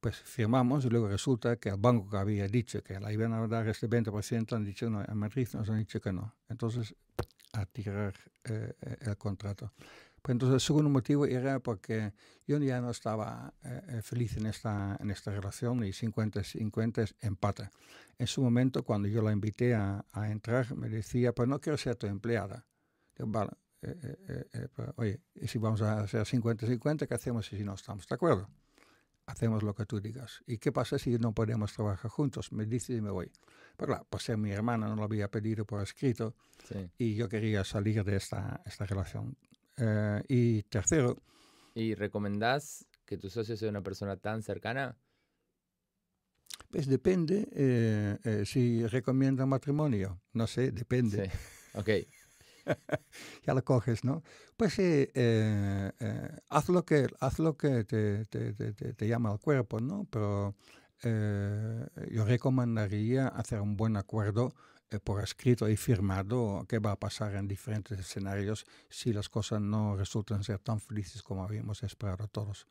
[0.00, 3.46] Pues firmamos y luego resulta que el banco que había dicho que la iban a
[3.48, 6.34] dar este 20% han dicho no, en Madrid nos han dicho que no.
[6.48, 6.94] Entonces
[7.56, 8.14] a tirar
[8.44, 9.72] eh, eh, el contrato.
[10.22, 12.12] Pues entonces el segundo motivo era porque
[12.46, 17.70] yo ya no estaba eh, feliz en esta, en esta relación y 50-50 es empate.
[18.18, 21.78] En su momento, cuando yo la invité a, a, entrar, me decía, pues no quiero
[21.78, 22.66] ser tu empleada.
[23.16, 28.06] Digo, vale, pues, oye, y si vamos a hacer 50-50, ¿qué hacemos si no estamos
[28.08, 28.48] de acuerdo?
[29.26, 30.42] Hacemos lo que tú digas.
[30.46, 32.52] ¿Y qué pasa si no podemos trabajar juntos?
[32.52, 33.30] Me dice y me voy.
[33.76, 36.34] Pero claro, por ser mi hermana no lo había pedido por escrito
[36.96, 39.36] y yo quería salir de esta, esta relación.
[39.76, 41.22] Eh, y tercero...
[41.74, 44.96] ¿Y recomendás que tu socio sea una persona tan cercana?
[46.70, 50.20] Pues depende eh, eh, si recomienda matrimonio.
[50.32, 51.30] No sé, depende.
[51.30, 51.78] Sí.
[51.78, 51.88] Ok.
[53.46, 54.22] ya lo coges, ¿no?
[54.56, 54.78] Pues
[56.48, 60.06] haz lo que, haz lo que te, te, te, te, llama el cuerpo, ¿no?
[60.10, 60.54] Pero
[61.02, 64.54] eh, yo recomendaría hacer un buen acuerdo
[64.90, 69.60] eh, por escrito y firmado qué va a pasar en diferentes escenarios si las cosas
[69.60, 72.66] no resultan ser tan felices como habíamos esperado todos.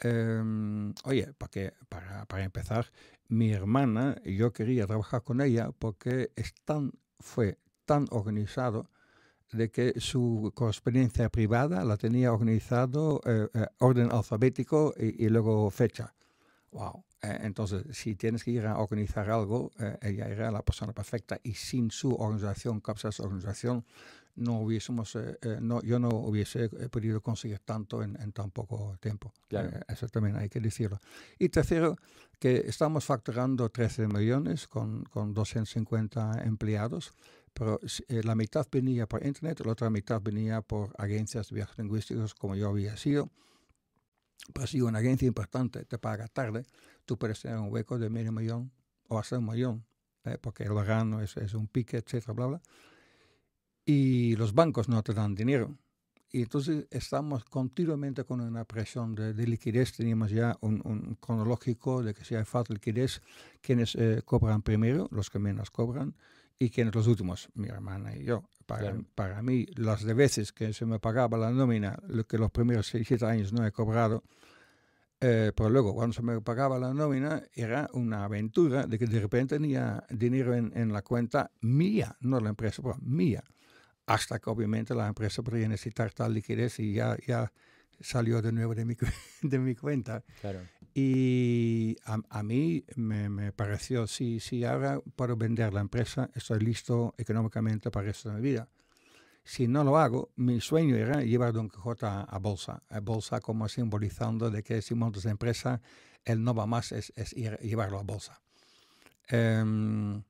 [0.00, 2.92] Em, oye, para, para, para, empezar,
[3.28, 7.58] mi hermana, yo quería trabajar con ella porque es tan, fue
[7.88, 8.88] tan organizado
[9.52, 13.48] de que su correspondencia privada la tenía organizado eh,
[13.78, 16.14] orden alfabético y, y, luego fecha.
[16.70, 17.02] Wow.
[17.22, 21.38] Eh, entonces, si tienes que ir a organizar algo, eh, ella era la persona perfecta
[21.42, 23.84] y sin su organización, capaz organización,
[24.36, 29.32] no hubiésemos, eh, no, yo no hubiese podido conseguir tanto en, tan poco tiempo.
[29.88, 31.00] eso también hay que decirlo.
[31.40, 31.96] Y tercero,
[32.38, 37.12] que estamos facturando 13 millones con, con 250 empleados,
[37.58, 42.34] pero la mitad venía por Internet, la otra mitad venía por agencias de viajes lingüísticos
[42.34, 43.30] como yo había sido.
[44.52, 46.64] Pues si una agencia importante te paga tarde,
[47.04, 48.70] tú puedes tener un hueco de medio millón
[49.08, 49.84] o hasta un millón,
[50.24, 50.38] ¿eh?
[50.40, 52.62] porque el verano es, es, un pique, etcétera, bla, bla.
[53.84, 55.76] Y los bancos no te dan dinero.
[56.30, 59.94] Y entonces estamos continuamente con una presión de, liquidez.
[59.96, 63.20] Teníamos ya un, un, cronológico de que si hay falta de liquidez,
[63.62, 66.14] quienes eh, cobran primero, los que menos cobran,
[66.58, 68.44] y quienes los últimos, mi hermana y yo.
[68.66, 72.50] Para, para mí, las de veces que se me pagaba la nómina, lo que los
[72.50, 74.24] primeros 6, 7 años no he cobrado,
[75.20, 79.20] eh, pero luego, cuando se me pagaba la nómina, era una aventura de que de
[79.20, 83.42] repente tenía dinero en, en la cuenta mía, no la empresa, pero mía.
[84.06, 87.52] Hasta que obviamente la empresa podría necesitar tal liquidez y ya, ya
[88.00, 88.96] salió de nuevo de mi,
[89.42, 90.24] de mi cuenta.
[90.40, 90.60] Claro.
[90.94, 96.60] Y a, a mí me, me, pareció, si, si ahora puedo vender la empresa, estoy
[96.60, 98.68] listo económicamente para el resto de mi vida
[99.48, 103.66] si no lo hago, mi sueño era llevar Don Quijote a, bolsa, a bolsa como
[103.66, 105.80] simbolizando de que si montas la empresa,
[106.26, 108.42] él no va más, es, es ir, llevarlo a bolsa.
[109.32, 110.22] Um,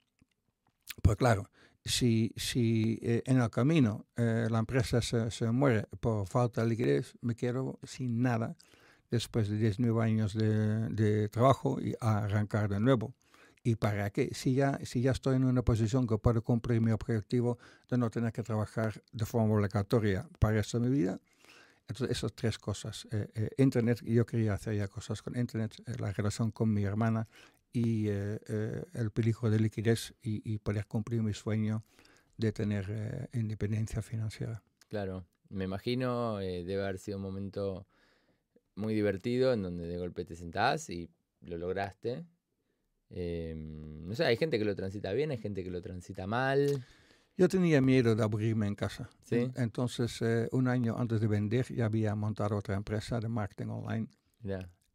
[1.03, 1.51] pues claro,
[1.89, 6.69] si, si eh, en el camino eh, la empresa se, se, muere por falta de
[6.69, 8.57] liquidez, me quedo sin nada
[9.11, 13.15] después de 19 años de, de trabajo y arrancar de nuevo.
[13.65, 14.31] ¿Y para qué?
[14.35, 17.59] Si ya, si ya estoy en una posición que puedo cumplir mi objetivo
[17.91, 21.21] de no tener que trabajar de forma obligatoria para el resto vida.
[21.89, 23.09] Entonces, esas tres cosas.
[23.11, 27.27] Eh, Internet, yo quería hacer ya cosas con Internet, la relación con mi hermana
[27.73, 31.85] y el peligro de liquidez y, y, poder cumplir mi sueño
[32.37, 34.63] de tener independencia financiera.
[34.89, 37.87] Claro, me imagino, debe haber sido un momento
[38.75, 41.11] muy divertido en donde de golpe te sentás y
[41.43, 42.25] lo lograste
[43.11, 46.85] eh, no sé, hay gente que lo transita bien, hay gente que lo transita mal.
[47.37, 49.09] Yo tenía miedo de abrirme en casa.
[49.23, 49.51] ¿Sí?
[49.57, 54.09] Entonces, eh, un año antes de vender, ya había montado otra empresa de marketing online.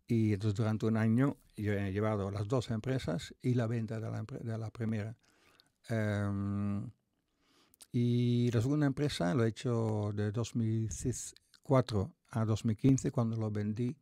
[0.07, 4.09] Y entonces, durante un año, yo he llevado las dos empresas y la venta de
[4.09, 5.15] la, de la primera.
[5.89, 6.89] Um,
[7.91, 13.95] y la segunda empresa lo he hecho de 2004 a 2015, cuando lo vendí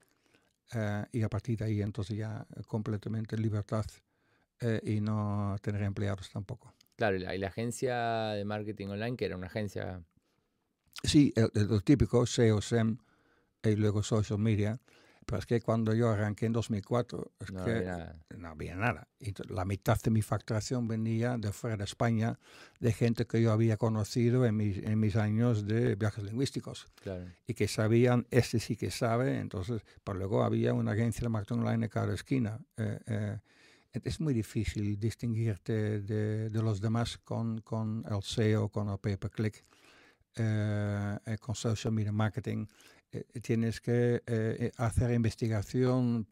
[0.73, 3.85] eh, y a partir de ahí entonces ya completamente libertad
[4.61, 6.73] eh, y no tener empleados tampoco.
[6.95, 10.01] Claro, y la, agencia de marketing online, que era una agencia...
[11.03, 12.97] Sí, el, típico SEO, SEM
[13.63, 14.79] y luego social media.
[15.31, 18.15] Pero es que cuando yo arranqué en 2004, es no, que había nada.
[18.37, 19.07] no había nada.
[19.17, 22.37] Y la mitad de mi facturación venía de fuera de España,
[22.81, 26.87] de gente que yo había conocido en mis, en mis años de viajes lingüísticos.
[27.01, 27.27] Claro.
[27.47, 29.39] Y que sabían, este sí que sabe.
[29.39, 32.59] Entonces, pero luego había una agencia de marketing online en cada esquina.
[32.75, 33.39] Eh, eh,
[33.93, 39.63] es muy difícil distinguirte de, de, los demás con, con el SEO, con el pay-per-click,
[40.35, 42.65] eh, con social media marketing.
[43.13, 46.25] Eh, tienes que eh, hacer investigación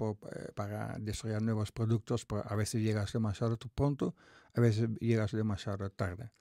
[0.56, 4.15] para desarrollar nuevos productos, a veces llegas demasiado pronto,
[4.54, 6.32] a veces llegas demasiado tarde.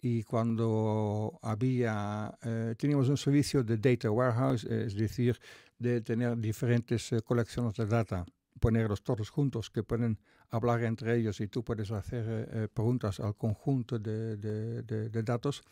[0.00, 2.38] Y cuando había,
[2.76, 5.40] teníamos un servicio de data warehouse, es decir,
[5.78, 8.26] de tener diferentes colecciones de data,
[8.60, 13.98] ponerlos todos juntos, que pueden hablar entre ellos y tú puedes hacer preguntas al conjunto
[13.98, 15.64] de, de, de datos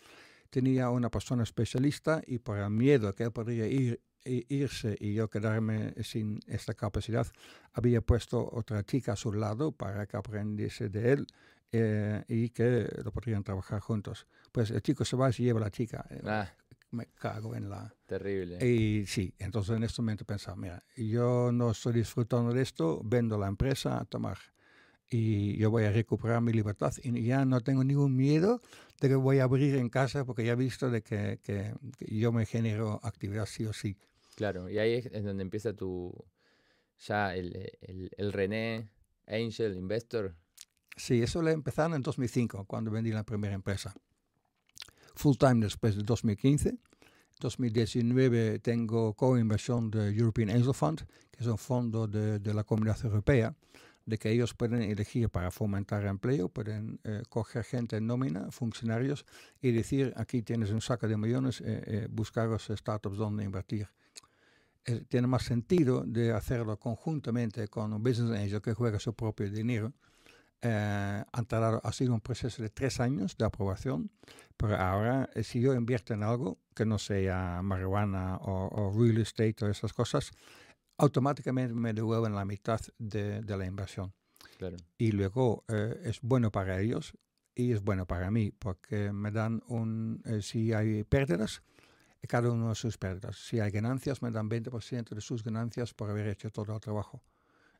[0.52, 5.94] tenía una persona especialista y el miedo que él podría ir, irse y yo quedarme
[6.04, 7.26] sin esta capacidad,
[7.72, 11.26] había puesto otra chica a su lado para que aprendiese de él
[11.72, 14.26] eh, y que lo podrían trabajar juntos.
[14.52, 16.04] Pues el chico se va y se lleva a la chica.
[16.10, 16.52] Eh, ah.
[16.90, 17.94] Me cago en la...
[18.04, 18.62] Terrible.
[18.62, 23.38] Y sí, entonces en este momento pensaba, mira, yo no estoy disfrutando de esto, vendo
[23.38, 24.36] la empresa a tomar
[25.12, 28.62] y yo voy a recuperar mi libertad y ya no tengo ningún miedo
[29.00, 32.32] de que voy a abrir en casa porque ya he visto de que, que, yo
[32.32, 33.96] me genero actividad sí o sí.
[34.36, 36.12] Claro, y ahí es donde empieza tu,
[37.06, 38.88] ya el, el, el René
[39.26, 40.34] Angel Investor.
[40.96, 43.94] Sí, eso lo empezaron en 2005, cuando vendí la primera empresa.
[45.14, 46.78] Full time después de 2015.
[47.40, 52.98] 2019 tengo co-inversión de European Angel Fund, que es un fondo de, de la Comunidad
[53.04, 53.54] Europea
[54.06, 59.24] de que ellos pueden elegir para fomentar empleo, pueden eh, coger gente en nómina, funcionarios,
[59.60, 63.88] y decir, aquí tienes un saco de millones, eh, eh, buscaros startups donde invertir.
[65.08, 69.92] tiene más sentido de hacerlo conjuntamente con un business angel que juega su propio dinero.
[70.62, 74.10] ha sido un proceso de tres años de aprobación,
[74.56, 79.64] pero ahora si yo invierto en algo que no sea marihuana o, o real estate
[79.64, 80.32] o esas cosas,
[80.98, 84.12] automáticamente me devuelven la mitad de, de la inversión.
[84.58, 84.76] Claro.
[84.98, 87.16] Y luego eh, es bueno para ellos
[87.54, 91.62] y es bueno para mí porque me dan un, eh, si hay pérdidas,
[92.28, 93.36] cada uno de sus pérdidas.
[93.36, 97.22] Si hay ganancias, me dan 20% de sus ganancias por haber hecho todo el trabajo.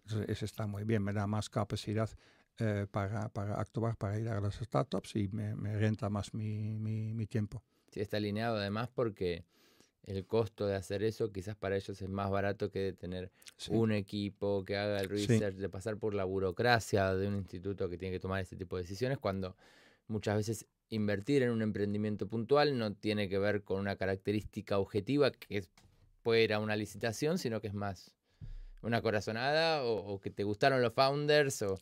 [0.05, 2.11] Entonces, eso está muy bien, me da más capacidad
[2.59, 6.79] eh, para, para, actuar, para ir a las startups y me, me renta más mi,
[6.79, 7.63] mi, mi tiempo.
[7.93, 9.47] Sí, está alineado además porque
[10.05, 13.31] el costo de hacer eso quizás para ellos es más barato que de tener
[13.69, 17.99] un equipo que haga el research, de pasar por la burocracia de un instituto que
[17.99, 19.57] tiene que tomar ese tipo de decisiones, cuando
[20.09, 25.31] muchas veces invertir en un emprendimiento puntual no tiene que ver con una característica objetiva
[25.31, 25.65] que
[26.23, 28.13] puede ir a una licitación, sino que es más
[28.83, 31.79] una corazonada o, que te gustaron los founders o,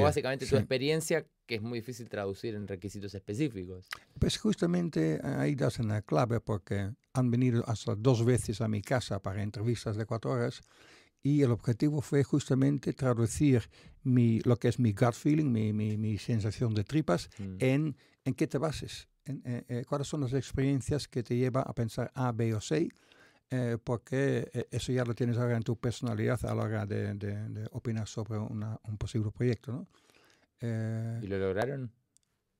[0.00, 3.86] básicamente tu experiencia que es muy difícil traducir en requisitos específicos.
[4.18, 8.82] Pues justamente ahí das en la clave porque han venido hasta dos veces a mi
[8.82, 10.62] casa para entrevistas de cuatro horas
[11.22, 13.68] y el objetivo fue justamente traducir
[14.02, 17.56] mi, lo que es mi gut feeling, mi, mi, mi sensación de tripas, mm.
[17.58, 21.64] en, en qué te bases, en, eh, eh, cuáles son las experiencias que te llevan
[21.66, 22.88] a pensar A, B o C
[23.50, 27.14] eh, porque eh, eso ya lo tienes ahora en tu personalidad a la hora de,
[27.14, 29.88] de, opinar sobre una, un posible proyecto, ¿no?
[30.60, 31.92] Eh, ¿Y lo lograron?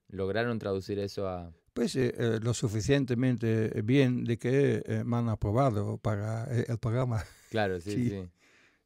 [0.08, 1.52] ¿Lograron traducir eso a...?
[1.72, 1.98] Pues
[2.40, 7.22] lo suficientemente bien de que me han aprobado para el programa.
[7.50, 8.28] Claro, sí, sí.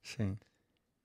[0.02, 0.36] sí.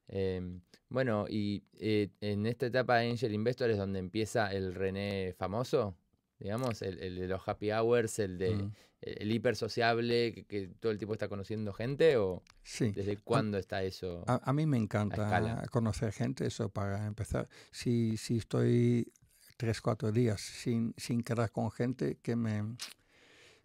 [0.08, 5.96] Em, bueno, y en esta etapa de Angel Investor es donde empieza el René famoso,
[6.40, 8.72] digamos, el, de los happy hours, el de mm.
[9.02, 12.92] el, hiper sociable, que, todo el tiempo está conociendo gente, o sí.
[12.92, 14.24] desde cuándo está eso?
[14.28, 17.48] A, mí me encanta conocer gente, eso para empezar.
[17.72, 19.12] Si, si estoy
[19.58, 22.76] tres, cuatro días sin, sin quedar con gente, que me,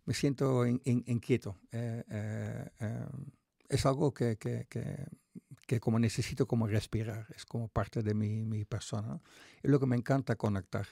[0.04, 1.56] me siento inquieto.
[1.72, 3.06] Eh, eh, eh,
[3.68, 5.06] es algo que, que, que,
[5.66, 9.20] que, como necesito como respirar, es como parte de mi, mi persona.
[9.62, 10.86] Y lo que me encanta conectar.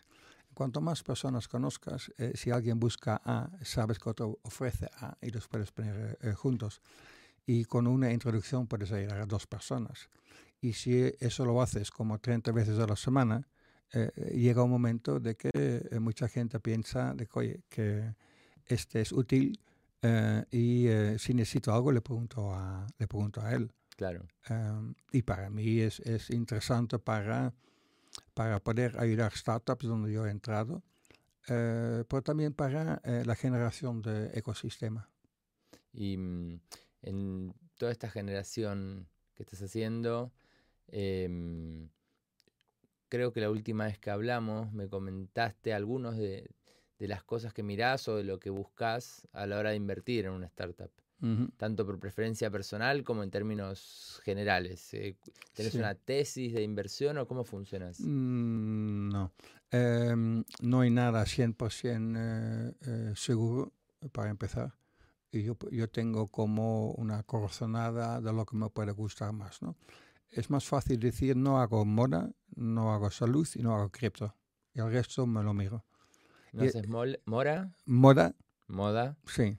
[0.58, 5.30] Cuanto más personas conozcas, eh, si alguien busca A, sabes que otro ofrece A y
[5.30, 6.82] los puedes poner eh, juntos.
[7.46, 10.10] Y con una introducción puedes ir a dos personas.
[10.60, 13.46] Y si eso lo haces como 30 veces a la semana,
[13.92, 18.16] eh, llega un momento de que mucha gente piensa de que, que
[18.66, 19.60] este es útil
[20.50, 20.88] y
[21.18, 23.70] si necesito algo le pregunto a, le pregunto a él.
[23.96, 24.26] Claro.
[24.48, 27.54] Em, y para mí es, es interesante para
[28.34, 30.82] para poder ayudar startups donde yo he entrado,
[31.48, 35.08] eh, pero también para eh, la generación de ecosistema.
[35.92, 36.60] Y mm,
[37.02, 40.32] en toda esta generación que estás haciendo,
[40.88, 41.88] em,
[43.08, 46.50] creo que la última vez que hablamos me comentaste algunos de,
[46.98, 50.26] de, las cosas que mirás o de lo que buscas a la hora de invertir
[50.26, 50.90] en una startup
[51.56, 54.94] tanto por preferencia personal como en términos generales.
[54.94, 55.16] Eh,
[55.52, 58.00] ¿Tenés una tesis de inversión o cómo funcionas?
[58.00, 59.32] Mm, no,
[59.70, 63.72] em, no hay nada 100% eh, eh, seguro
[64.12, 64.74] para empezar.
[65.32, 69.60] Y yo, yo tengo como una corazonada de lo que me puede gustar más.
[69.60, 69.76] ¿no?
[70.30, 74.34] Es más fácil decir no hago moda, no hago salud y no hago cripto.
[74.72, 75.84] Y el resto me lo miro.
[76.52, 77.70] ¿No haces mora?
[77.84, 78.34] Moda.
[78.68, 79.16] Moda.
[79.26, 79.58] Sí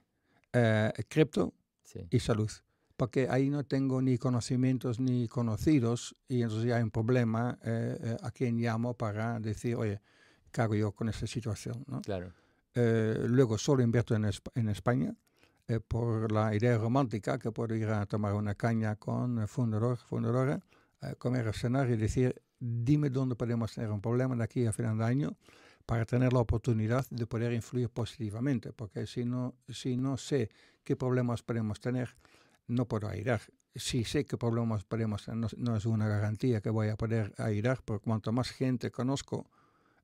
[0.52, 1.54] eh, cripto
[2.10, 2.50] y salud.
[2.96, 7.98] Porque ahí no tengo ni conocimientos ni conocidos y entonces ya hay un problema eh,
[8.02, 10.00] eh, a quien llamo para decir, oye,
[10.52, 11.82] ¿qué hago yo con esa situación?
[11.86, 12.02] ¿no?
[12.02, 12.32] Claro.
[12.74, 15.14] Eh, luego solo invierto en, en España
[15.86, 20.60] por la idea romántica que puedo ir a tomar una caña con fundador, fundadora,
[21.16, 25.04] comer, cenar y decir, dime dónde podemos tener un problema de aquí a final de
[25.04, 25.36] año
[25.90, 30.48] para tener la oportunidad de poder influir positivamente, porque si no, si no sé
[30.84, 32.14] qué problemas podemos tener,
[32.68, 33.40] no puedo ayudar.
[33.74, 37.82] Si sé qué problemas podemos tener, no, es una garantía que voy a poder ayudar,
[37.84, 39.50] porque cuanto más gente conozco,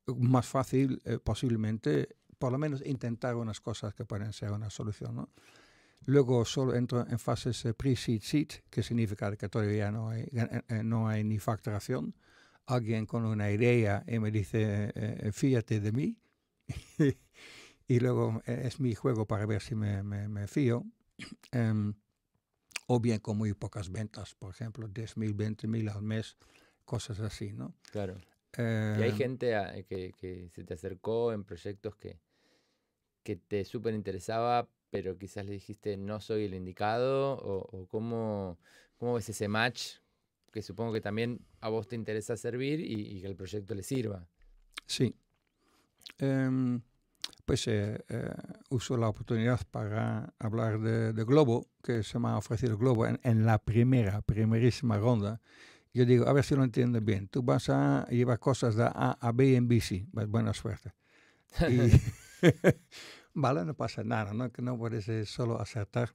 [0.08, 5.14] más fácil eh, posiblemente, por lo menos intentar unas cosas que pueden ser una solución.
[5.14, 5.30] ¿no?
[6.06, 10.82] Luego solo entro en fases eh, pre-seed seed, que significa que todavía no hay, eh,
[10.82, 12.12] no hay ni facturación,
[12.66, 16.16] alguien con una idea y me dice, eh, fíjate de mí.
[17.88, 20.84] y luego eh, es mi juego para ver si me, me, fío.
[21.52, 21.94] Em,
[22.88, 26.36] o bien con muy pocas ventas, por ejemplo, 10.000, 20.000 al mes,
[26.84, 27.74] cosas así, ¿no?
[27.90, 28.16] Claro.
[28.56, 32.20] y hay em, gente ah, que, que, se te acercó en proyectos que,
[33.24, 38.58] que te súper interesaba, pero quizás le dijiste no soy el indicado, o, o cómo,
[38.98, 39.96] cómo ves ese match
[40.56, 44.26] que supongo que también a vos te interesa servir y, que el proyecto le sirva.
[44.86, 45.14] Sí.
[46.16, 46.80] Em,
[47.44, 48.30] pues eh, eh,
[48.70, 53.58] uso la oportunidad para hablar de, Globo, que se me ha ofrecido Globo en, la
[53.58, 55.42] primera, primerísima ronda.
[55.92, 57.28] Yo digo, a ver si lo entiendes bien.
[57.28, 60.06] Tú vas a llevar cosas de A a B en bici.
[60.10, 60.94] Pues buena suerte.
[63.34, 64.50] vale, no pasa nada, ¿no?
[64.50, 66.14] Que no puedes eh, solo acertar.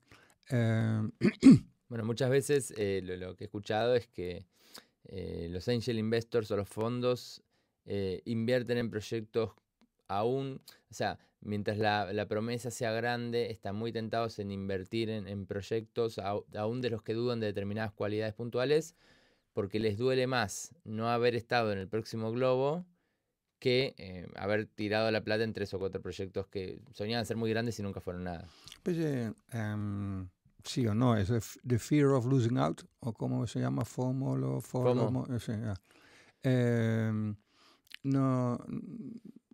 [1.92, 4.46] Bueno, muchas veces eh, lo, que he escuchado es que
[5.04, 7.42] eh, los angel investors o los fondos
[7.84, 9.50] eh, invierten en proyectos
[10.08, 16.18] aún, o sea, mientras la, promesa sea grande, están muy tentados en invertir en, proyectos
[16.18, 18.96] aún de los que dudan de determinadas cualidades puntuales,
[19.52, 22.86] porque les duele más no haber estado en el próximo globo
[23.58, 27.78] que haber tirado la plata en tres o cuatro proyectos que soñaban ser muy grandes
[27.78, 28.48] y nunca fueron nada.
[28.82, 28.96] Pues,
[29.50, 30.30] em,
[30.64, 31.30] sí o no, es
[31.66, 35.26] The Fear of Losing Out, o como se llama, FOMO, FOMO.
[36.42, 37.36] Em,
[38.04, 38.58] no,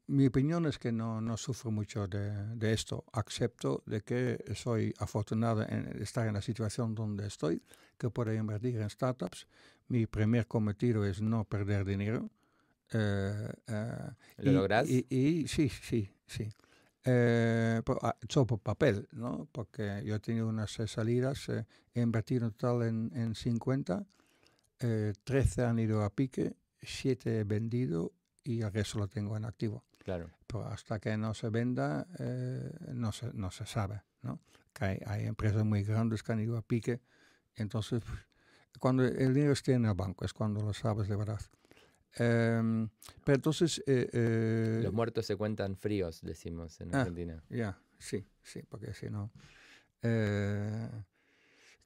[0.06, 3.04] mi opinión es que no, no sufro mucho de, de, esto.
[3.12, 7.62] Acepto de que soy afortunado en estar en la situación donde estoy,
[7.98, 9.46] que puedo invertir en startups.
[9.88, 12.30] Mi primer cometido es no perder dinero.
[12.92, 14.88] Eh, eh, ¿Lo logras?
[14.88, 16.48] Y, y, sí, sí, sí
[17.10, 17.98] eh, por,
[18.46, 19.48] por papel, ¿no?
[19.50, 24.04] Porque yo he tenido unas eh, salidas, eh, he invertido en total en, en 50,
[24.80, 28.12] eh, 13 han ido a pique, 7 he vendido
[28.44, 29.84] y el resto lo tengo en activo.
[30.04, 30.30] Claro.
[30.46, 34.40] Pero hasta que no se venda, eh, no, se, no se sabe, ¿no?
[34.72, 37.00] Que hay, hay empresas muy grandes que han ido a pique.
[37.54, 38.02] Entonces,
[38.78, 41.40] cuando el dinero esté en el banco es cuando lo sabes de verdad.
[42.16, 42.88] Em,
[43.24, 43.82] pero entonces...
[43.86, 47.00] eh, eh, Los muertos se cuentan fríos, decimos en Ah.
[47.00, 47.42] Argentina.
[47.50, 49.30] Ya, sí, sí, porque si no...
[50.02, 50.88] eh,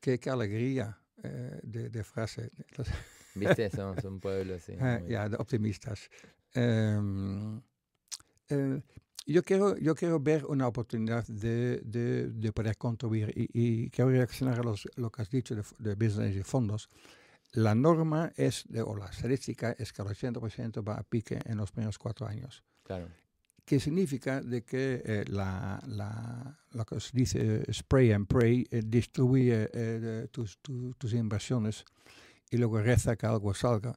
[0.00, 2.50] qué, qué alegría eh, de, de frase.
[2.76, 2.88] Los-
[3.34, 3.70] ¿Viste?
[3.70, 4.74] Somos un pueblo así.
[4.78, 6.10] Ah, muy- ja, de optimistas.
[6.54, 7.60] Eh,
[9.26, 13.48] yo, quiero, yo quiero ver una oportunidad de, de, de poder contribuir y,
[13.84, 16.90] y quiero reaccionar a los- lo que has dicho de, de business y fondos.
[17.52, 21.58] La norma es, de, o la estadística es que el 80% va a pique en
[21.58, 22.62] los primeros cuatro años.
[22.84, 23.08] Claro.
[23.64, 27.38] que significa de que eh, la, la- lo que se dice
[27.68, 31.84] eh, spray and pray eh, distribuye eh, tus, tu- tus inversiones
[32.50, 33.96] y luego reza que algo salga.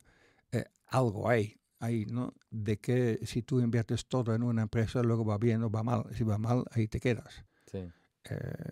[0.51, 2.33] Eh, algo hay, ahí, ¿no?
[2.51, 6.05] De que si tú inviertes todo en una empresa, luego va bien o va mal.
[6.13, 7.43] Si va mal, ahí te quedas.
[7.71, 7.89] Sí.
[8.29, 8.69] Eh,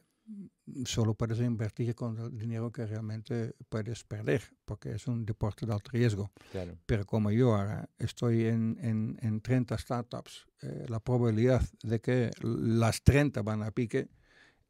[0.85, 5.73] solo puedes invertir con el dinero que realmente puedes perder, porque es un deporte de
[5.73, 6.31] alto riesgo.
[6.51, 6.77] Claro.
[6.85, 12.31] Pero como yo ahora estoy en, en, en 30 startups, eh, la probabilidad de que
[12.41, 14.07] las 30 van a pique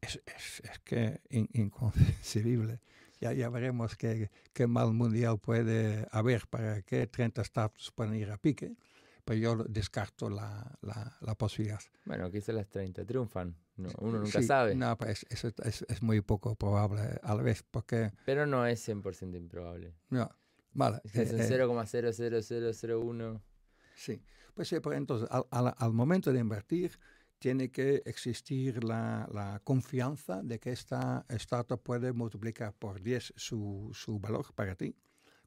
[0.01, 2.79] es, es, es que in- inconcebible.
[3.21, 8.29] Ya, ya veremos qué, qué mal mundial puede haber para que 30 startups puedan ir
[8.31, 8.75] a pique,
[9.23, 11.79] pero yo descarto la, la, la posibilidad.
[12.03, 13.55] Bueno, quizás las 30 triunfan.
[13.76, 14.76] No, uno nunca Sí, sabe.
[14.76, 18.11] No, pues es, es, es, muy poco probable a la vez, porque...
[18.26, 19.95] Pero no es 100% improbable.
[20.09, 20.30] No,
[20.74, 21.01] vale.
[21.03, 23.41] Es que es un eh, eh, 0,00001.
[23.95, 24.21] Sí,
[24.53, 26.99] pues pero entonces al, al- al momento de invertir
[27.39, 33.89] tiene que existir la, la confianza de que esta startup puede multiplicar por 10 su,
[33.93, 34.95] su valor para ti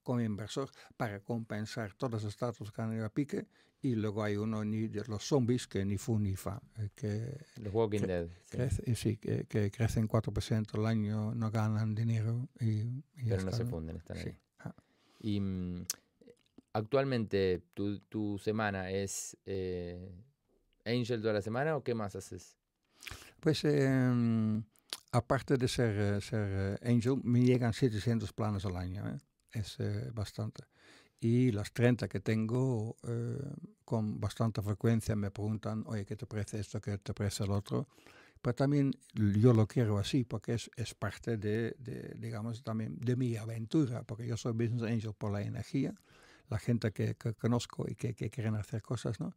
[0.06, 3.46] como inversor para compensar todas las startups que han ido a pique
[3.82, 7.36] y luego hay uno ni de los zombies que ni fu ni fa, eh, que,
[7.60, 8.28] Los Walking cre- Dead.
[8.42, 8.56] sí.
[8.56, 12.66] crece- eh, sí, que, que crecen 4% al año, no ganan dinero y,
[13.16, 14.30] y Pero no se funden, están Sí.
[14.60, 14.74] ah.
[15.20, 15.84] Y mm,
[16.72, 20.10] actualmente, tu, tu semana es eh,
[20.84, 22.56] Angel toda la semana o qué más haces?
[23.40, 24.62] Pues em,
[25.12, 29.06] aparte de ser, eh, ser eh, angel, me llegan 700 planes al año.
[29.08, 29.18] ¿eh?
[29.56, 30.64] Es eh, bastante.
[31.18, 33.38] Y las 30 que tengo, eh,
[33.84, 36.80] con bastante frecuencia me preguntan, oye, ¿qué te parece esto?
[36.80, 37.88] ¿Qué te parece el otro?
[38.42, 43.36] Pero también yo lo quiero así porque es, parte de, de, digamos, también de mi
[43.36, 45.94] aventura, porque yo soy business angel por la energía,
[46.50, 49.34] la gente que, conozco y que quieren hacer cosas, ¿no?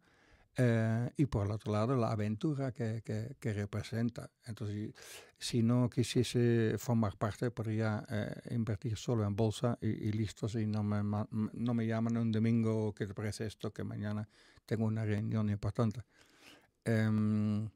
[0.61, 4.29] Eh, y por el otro lado, la aventura que, que, que representa.
[4.45, 4.91] Entonces,
[5.37, 10.49] si no quisiese formar parte, podría eh, invertir solo en bolsa y, y listo.
[10.49, 11.01] Si no me,
[11.53, 13.71] no me llaman un domingo, ¿qué te parece esto?
[13.71, 14.27] Que mañana
[14.65, 16.01] tengo una reunión importante.
[16.83, 17.69] Em,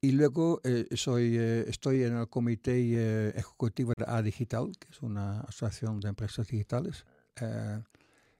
[0.00, 4.88] y luego eh, soy, eh, estoy en el comité eh, ejecutivo de A Digital, que
[4.90, 7.04] es una asociación de empresas digitales.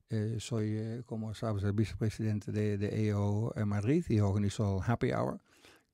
[0.09, 4.91] Eh, soy, eh, como sabes, el vicepresidente de, de EO en Madrid y organizo el
[4.91, 5.41] Happy Hour,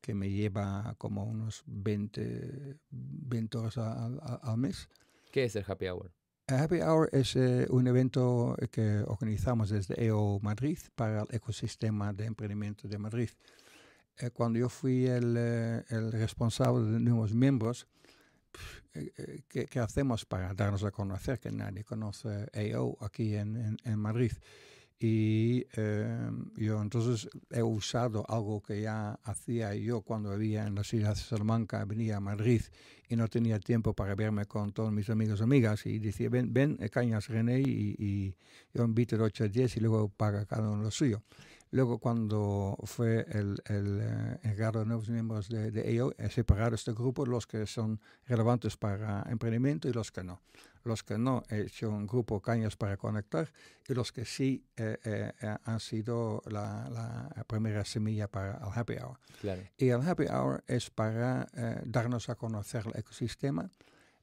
[0.03, 4.89] que me lleva como unos 20, 20 horas al- al- mes.
[5.31, 6.13] ¿Qué es el Happy Hour?
[6.47, 12.13] El Happy Hour es eh, un evento que organizamos desde EO Madrid para el ecosistema
[12.13, 13.31] de emprendimiento de Madrid.
[14.19, 17.87] Eh, cuando yo fui el, eh, el responsable de nuevos miembros,
[19.49, 21.39] ¿qué, qué hacemos para darnos a conocer?
[21.41, 24.33] Que nadie conoce EO aquí en, en- en Madrid.
[24.99, 30.85] Y eh, yo entonces he usado algo que ya hacía yo cuando vivía en la
[30.85, 32.63] ciudad de Salamanca, venía a Madrid
[33.09, 36.53] y no tenía tiempo para verme con todos mis amigos y amigas y decía, ven,
[36.55, 38.37] ven, eh, cañas René y, y
[38.73, 41.23] yo invito de 8 a 10 y luego paga cada uno lo suyo.
[41.73, 46.75] Luego cuando fue el, el eh, encargado de nuevos miembros de, de EO, he separado
[46.75, 50.43] este grupo, los que son relevantes para emprendimiento y los que no.
[50.85, 53.51] Los que no, he hecho un grupo cañas para conectar
[53.89, 58.69] y los que sí eh, eh, eh, han sido la, la primera semilla para el
[58.79, 59.19] happy hour.
[59.41, 59.63] Claro.
[59.79, 63.71] Y el happy hour es para eh, darnos a conocer el ecosistema,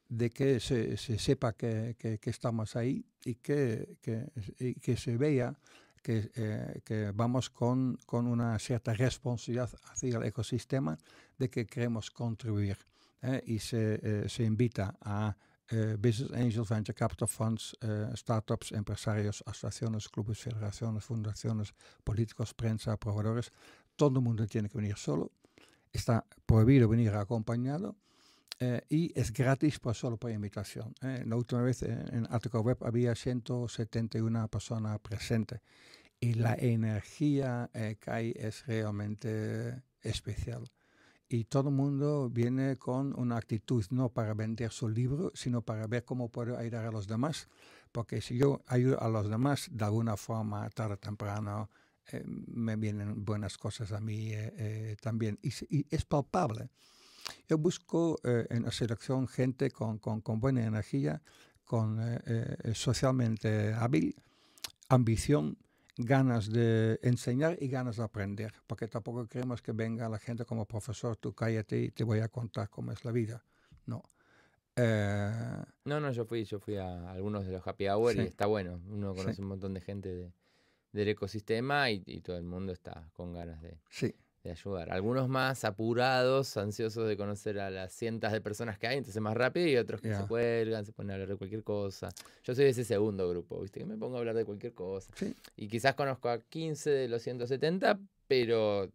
[0.08, 4.26] de que se, se sepa que, que- que estamos ahí y que, que,
[4.58, 5.56] y que se vea
[6.02, 10.98] que, eh, que vamos con, con una cierta responsabilidad hacia el ecosistema
[11.38, 12.78] de que queremos contribuir.
[13.22, 13.42] ¿eh?
[13.46, 15.36] Y se, eh, se invita a
[15.72, 21.72] eh, business angels, venture capital funds, eh, startups, empresarios, asociaciones, clubes, federaciones, fundaciones,
[22.02, 23.52] políticos, prensa, proveedores.
[23.94, 25.30] Todo el mundo tiene que venir solo.
[25.92, 27.94] Está prohibido venir acompañado.
[28.60, 30.94] Eh, y es gratis, pero solo por invitación.
[31.02, 31.24] eh.
[31.26, 35.60] La última vez en, en Article Web había 171 personas presentes.
[36.20, 40.70] y la energía eh, que hay es realmente especial.
[41.28, 45.86] Y todo el mundo viene con una actitud no para vender su libro, sino para
[45.86, 47.48] ver cómo puedo ayudar a los demás.
[47.92, 51.70] Porque si yo ayudo a los demás, de alguna forma, tarde o temprano,
[52.12, 55.38] eh, me vienen buenas cosas a mí eh, eh, también.
[55.42, 56.70] Y, y, es palpable.
[57.48, 61.22] Yo busco en la selección gente con, con, con buena energía,
[61.64, 62.00] con
[62.74, 64.14] socialmente hábil,
[64.88, 65.56] ambición,
[66.04, 70.66] ganas de enseñar y ganas de aprender, porque tampoco queremos que venga la gente como
[70.66, 73.44] profesor, tú cállate y te voy a contar cómo es la vida.
[73.86, 74.02] No.
[74.76, 78.46] Eh, no, no, yo fui, yo fui a algunos de los happy hour y está
[78.46, 78.80] bueno.
[78.88, 80.32] Uno conoce un montón de gente de,
[80.92, 84.90] del ecosistema y, y, todo el mundo está con ganas de, sí de ayudar.
[84.90, 89.36] Algunos más apurados, ansiosos de conocer a las cientos de personas que hay, entonces más
[89.36, 92.08] rápido, y otros que se cuelgan, se ponen a hablar de cualquier cosa.
[92.44, 93.80] Yo soy de ese segundo grupo, ¿viste?
[93.80, 95.12] Que me pongo a hablar de cualquier cosa.
[95.56, 98.90] Y quizás conozco a 15 de los 170, pero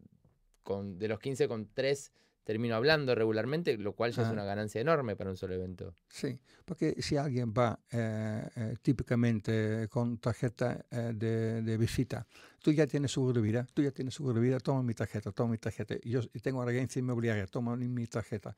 [0.62, 2.12] con, de los 15 con 3
[2.46, 5.96] termino hablando regularmente, lo cual ya es una ganancia enorme para un solo evento.
[6.08, 12.24] Sí, porque si alguien va eh, eh, típicamente con tarjeta eh, de, de, visita,
[12.62, 15.32] tú ya tienes seguro de vida, tú ya tienes seguro de vida, toma mi tarjeta,
[15.32, 15.96] toma mi tarjeta.
[16.04, 18.56] Yo tengo agencia inmobiliaria, toma mi tarjeta.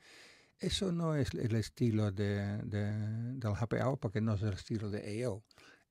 [0.59, 2.93] Eso no es el estilo de, de,
[3.39, 5.43] del HPA porque no es el estilo de AO.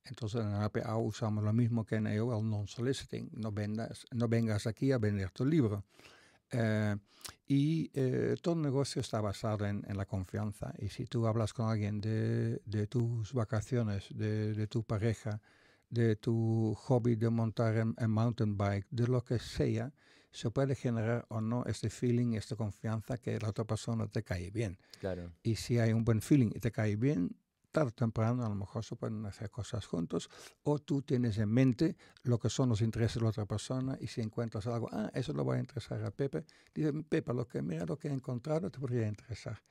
[0.03, 3.31] Entonces en el HPA usamos lo mismo que en AO, el non-soliciting.
[3.33, 3.51] No,
[4.11, 5.83] no vengas aquí a vender tu libro.
[6.51, 6.95] Eh,
[7.47, 10.73] y eh, todo el negocio está basado en, la confianza.
[10.79, 15.41] Y si tú hablas con alguien de, de tus vacaciones, de, de, tu pareja,
[15.89, 19.93] de tu hobby de montar en, mountain bike, de lo que sea,
[20.31, 24.51] se puede generar o no este feeling, esta confianza que la otra persona te cae
[24.51, 24.77] bien.
[24.99, 25.31] Claro.
[25.41, 27.35] Y si hay un buen feeling y te cae bien,
[27.77, 30.29] tarde o temprano a lo mejor se pueden hacer cosas juntos,
[30.63, 34.07] o tú tienes en mente lo que son los intereses de la otra persona y
[34.07, 37.61] si encuentras algo, ah, eso lo va a interesar a Pepe, dice, Pepe, lo que,
[37.61, 39.61] mira lo que he encontrado te podría interesar.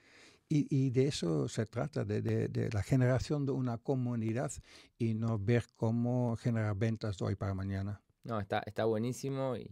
[0.48, 4.52] Y, y de eso se trata, de, de, de, la generación de una comunidad
[4.96, 8.00] y no ver cómo generar ventas de hoy para mañana.
[8.22, 9.68] No, está, está buenísimo y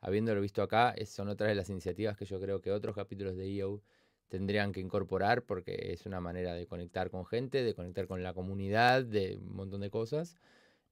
[0.00, 3.52] habiéndolo visto acá, son otras de las iniciativas que yo creo que otros capítulos de
[3.56, 3.82] EO
[4.28, 8.34] tendrían que incorporar porque es una manera de conectar con gente, de conectar con la
[8.34, 10.36] comunidad, de un montón de cosas.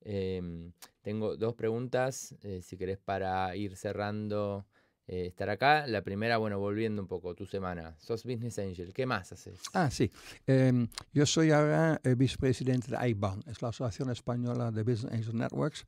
[0.04, 0.72] Em,
[1.02, 4.66] tengo dos preguntas, eh, si querés, para ir cerrando
[5.06, 5.86] eh, estar acá.
[5.86, 7.96] La primera, bueno, volviendo un poco, tu semana.
[7.98, 9.60] Sos Business Angel, ¿qué más haces?
[9.72, 10.10] Ah, sí.
[10.46, 15.36] Em, yo soy ahora eh, vicepresidente de IBAN, es la Asociación Española de Business Angel
[15.36, 15.86] Networks.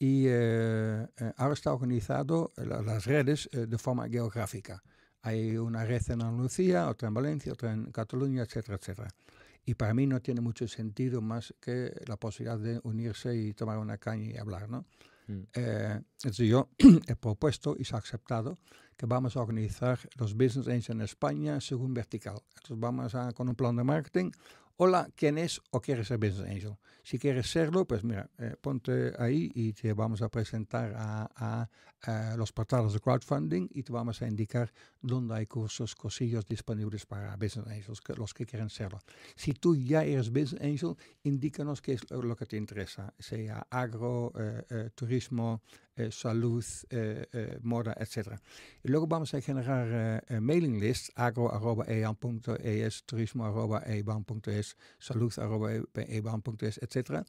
[0.00, 4.80] Y ahora está organizado las redes de forma geográfica.
[5.22, 9.08] Hay una red en Andalucía, otra en Valencia, otra en Cataluña, etcétera, etcétera.
[9.64, 13.78] Y para mí no tiene mucho sentido más que la posibilidad de unirse y tomar
[13.78, 14.86] una caña y hablar, ¿no?
[15.26, 15.42] Mm.
[15.52, 16.70] Eh, entonces yo
[17.06, 18.58] he propuesto y se ha aceptado
[18.96, 22.40] que vamos a organizar los Business Angels en España según vertical.
[22.56, 24.30] Entonces vamos a, con un plan de marketing,
[24.76, 26.76] hola, ¿quién es o quieres ser Business Angel?
[27.02, 31.68] Si quieres serlo, pues mira, eh, ponte ahí y te vamos a presentar a,
[32.36, 37.34] los portales de crowdfunding y te vamos a indicar dónde hay cursos, cosillos disponibles para
[37.36, 39.00] Business Angels, que, los que quieren serlo.
[39.34, 40.94] Si tú ya eres Business Angel,
[41.24, 45.62] indícanos qué es lo que te interesa, sea agro, eh, eh, turismo,
[46.10, 46.64] salud,
[47.62, 48.38] moda, etc.
[48.84, 57.26] Y luego vamos a generar mailing lists, agro.ean.es, turismo.eban.es, salud.eban.es, etc.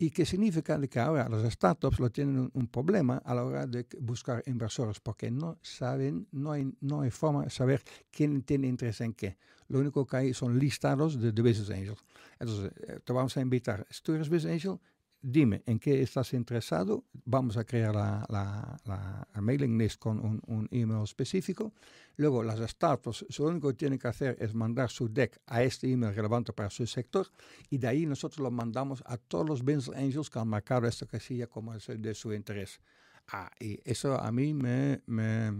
[0.00, 3.84] ¿Y qué significa que ahora las startups lo tienen un, problema a la hora de
[3.98, 5.00] buscar inversores?
[5.00, 7.82] Porque no saben, no hay, no hay forma de saber
[8.12, 9.38] quién tiene interés en qué.
[9.66, 12.04] Lo único que hay son listados de, de Business Angels.
[12.38, 13.84] Entonces, eh, te vamos a invitar.
[14.04, 14.78] Tú eres Business Angel,
[15.20, 18.26] dime en qué estás interesado, vamos a crear la,
[18.84, 21.72] la, mailing list con un, un, email específico.
[22.16, 25.90] Luego las startups, lo único que tienen que hacer es mandar su deck a este
[25.90, 27.28] email relevante para su sector
[27.70, 31.06] y de ahí nosotros lo mandamos a todos los business angels que han marcado esta
[31.06, 32.80] casilla como de su interés.
[33.28, 35.52] Ah, y eso a mí me, me,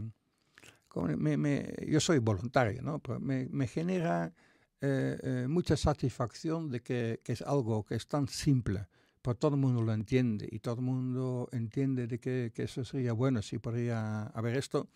[1.37, 2.99] me, yo soy voluntario, ¿no?
[2.99, 4.33] Pero me, me genera
[4.81, 8.87] eh, eh, mucha satisfacción de que, que es algo que es tan simple
[9.23, 12.85] pues todo el mundo lo entiende y todo el mundo entiende de que, que eso
[12.85, 14.89] sería bueno si podría haber esto.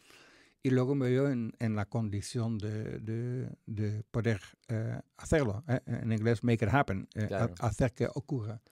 [0.65, 5.65] Y luego me veo en, en la condición de, de, de poder eh, hacerlo.
[5.67, 8.63] Eh, en inglés, make it happen, eh, hacer que ocurra.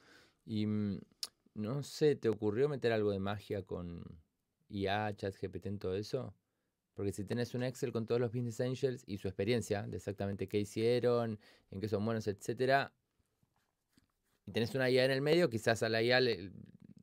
[0.46, 1.00] Y mm,
[1.54, 4.04] no sé, ¿te ocurrió meter algo de magia con
[4.68, 6.32] IA, ChatGPT en todo eso?
[6.94, 10.48] Porque si tienes un Excel con todos los Business Angels y su experiencia de exactamente
[10.48, 11.40] qué hicieron,
[11.70, 12.92] en qué son buenos, etcétera,
[14.46, 16.20] y tenés una IA en el medio, quizás a la IA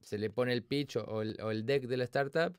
[0.01, 2.57] se le pone el pitch o el, o el deck de la startup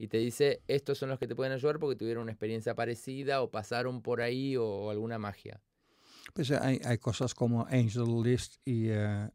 [0.00, 3.42] y te dice, estos son los que te pueden ayudar porque tuvieron una experiencia parecida
[3.42, 5.60] o pasaron por ahí o, alguna magia.
[6.32, 9.28] Pues hay, hay, cosas como Angel List y uh,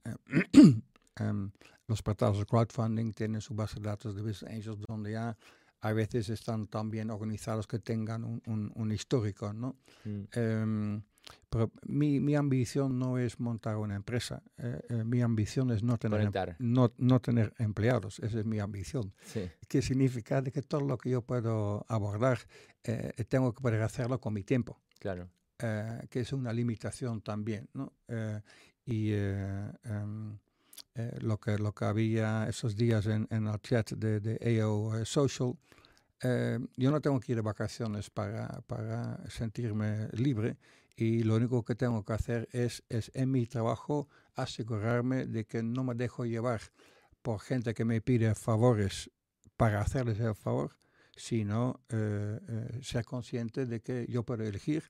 [1.20, 1.52] um,
[1.88, 5.38] los portales de crowdfunding tienen su base de datos de Business Angels donde ya
[5.82, 9.76] a veces están tan bien organizados que tengan un, un, un histórico, ¿no?
[10.04, 10.24] Mm.
[10.36, 11.04] Um,
[11.50, 14.44] pero mi, mi, ambición no es montar una empresa.
[14.58, 18.20] Eh, eh, mi ambición es no tener, em, no, no, tener empleados.
[18.20, 19.14] Esa es mi ambición.
[19.26, 19.50] Sí.
[19.68, 22.40] Que significa de que todo lo que yo puedo abordar,
[22.84, 24.82] eh, tengo que poder hacerlo con mi tiempo.
[25.00, 25.30] Claro.
[25.58, 27.70] que es una limitación también.
[27.74, 27.94] ¿no?
[28.86, 30.38] y um,
[31.22, 35.54] lo, que, lo que había esos días en, en el chat de, de AO Social,
[36.76, 40.58] yo no tengo que ir de vacaciones para, para sentirme libre
[40.96, 45.62] y lo único que tengo que hacer es, es en mi trabajo asegurarme de que
[45.62, 46.62] no me dejo llevar
[47.22, 49.12] por gente que me pide favores
[49.58, 50.76] para hacerles el favor,
[51.16, 54.84] sino eh, eh, ser consciente de que yo puedo elegir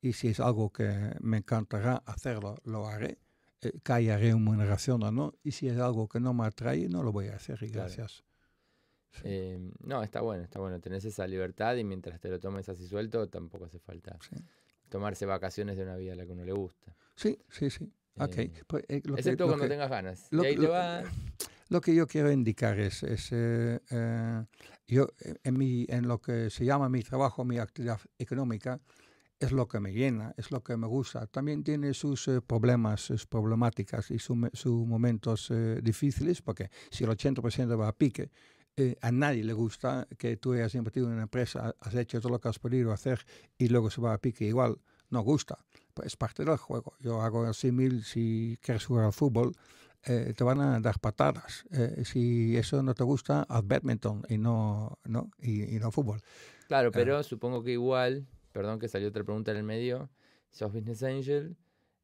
[0.00, 3.18] y si es algo que me encantará hacerlo, lo haré,
[3.60, 7.02] eh, que haya remuneración o no, y si es algo que no me atrae, no
[7.02, 8.24] lo voy a hacer y gracias.
[9.24, 12.86] Eh, no, está bueno, está bueno, tenés esa libertad y mientras te lo tomes así
[12.86, 14.16] suelto, tampoco hace falta.
[14.20, 14.36] Sí
[14.90, 16.94] tomarse vacaciones de una vida a la que uno le gusta.
[17.16, 17.90] Sí, sí, sí.
[18.16, 18.46] Okay.
[18.46, 20.26] Eh, pues, eh, excepto cuando tengas ganas.
[20.30, 21.02] Lo, y ahí te va...
[21.68, 23.78] lo que yo quiero indicar es, es eh,
[24.86, 25.08] yo
[25.42, 28.80] en, mi, en lo que se llama mi trabajo, mi actividad económica,
[29.38, 31.26] es lo que me llena, es lo que me gusta.
[31.26, 34.36] También tiene sus problemas, sus problemáticas y sus
[34.86, 38.30] momentos difíciles, porque si el 80% va a pique,
[39.00, 42.40] a nadie le gusta que tú hayas invertido en una empresa, has hecho todo lo
[42.40, 43.24] que has podido hacer
[43.58, 44.78] y luego se va a pique igual.
[45.10, 45.58] No gusta.
[45.94, 46.94] Pues es parte del juego.
[47.00, 49.54] Yo hago el símil, si quieres jugar al fútbol,
[50.04, 51.64] eh, te van a dar patadas.
[51.72, 56.20] Eh, si eso no te gusta, haz badminton y no, no, y, no fútbol.
[56.68, 56.92] Claro, eh.
[56.92, 60.08] pero supongo que igual, perdón que salió otra pregunta en el medio,
[60.50, 61.56] sos Business Angel,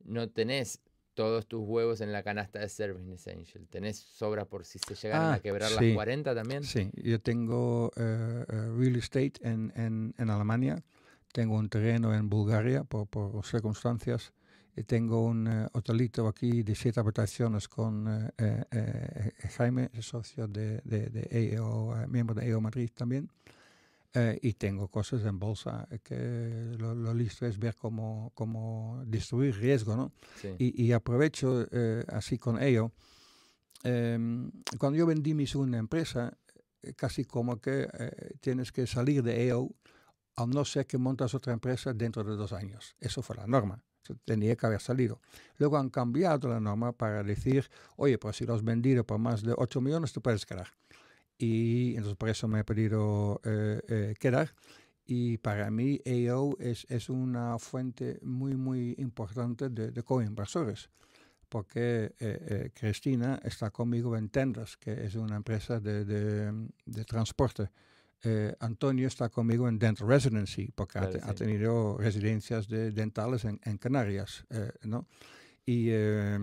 [0.05, 0.81] no tenés
[1.17, 3.67] todos tus huevos en la canasta de ser Business Angel.
[3.69, 6.63] ¿Tenés sobras por si se llegaran a ah, quebrar las 40 también?
[6.63, 10.81] Sí, yo tengo eh, eh, real estate en, en, en, Alemania,
[11.33, 14.33] tengo un terreno en Bulgaria por, por circunstancias,
[14.77, 18.31] y tengo un uh, hotelito aquí de siete habitaciones con
[19.57, 23.31] Jaime, socio de, de, de EO, miembro de EO Madrid también.
[24.19, 29.95] Eh, y tengo cosas en bolsa que lo, listo es ver cómo, cómo distribuir riesgo,
[29.95, 30.11] ¿no?
[30.59, 32.93] Y, y, aprovecho eh, así con ello.
[33.85, 36.33] Em, cuando yo vendí mi segunda empresa,
[36.81, 37.87] eh, casi como que
[38.41, 39.69] tienes que salir de EO
[40.37, 42.97] a no ser que montas otra empresa dentro de dos años.
[42.99, 43.85] Eso fue la norma.
[44.25, 45.21] Tenía que haber salido.
[45.59, 49.43] Luego han cambiado la norma para decir, oye, pues si lo has vendido por más
[49.43, 50.73] de 8 millones, tú puedes quedar
[51.39, 54.55] y entonces por eso me he pedido eh, eh, quedar.
[55.09, 60.91] Y para mí AO es, es una fuente muy, muy importante de, de co-inversores,
[61.49, 67.71] porque eh, Cristina está conmigo en Tenders, que es una empresa de, de, de transporte.
[68.59, 73.79] Antonio está conmigo en Dental Residency, porque ha, ha, tenido residencias de dentales en, en
[73.79, 74.45] Canarias,
[74.83, 75.07] ¿no?
[75.67, 76.39] Y eh,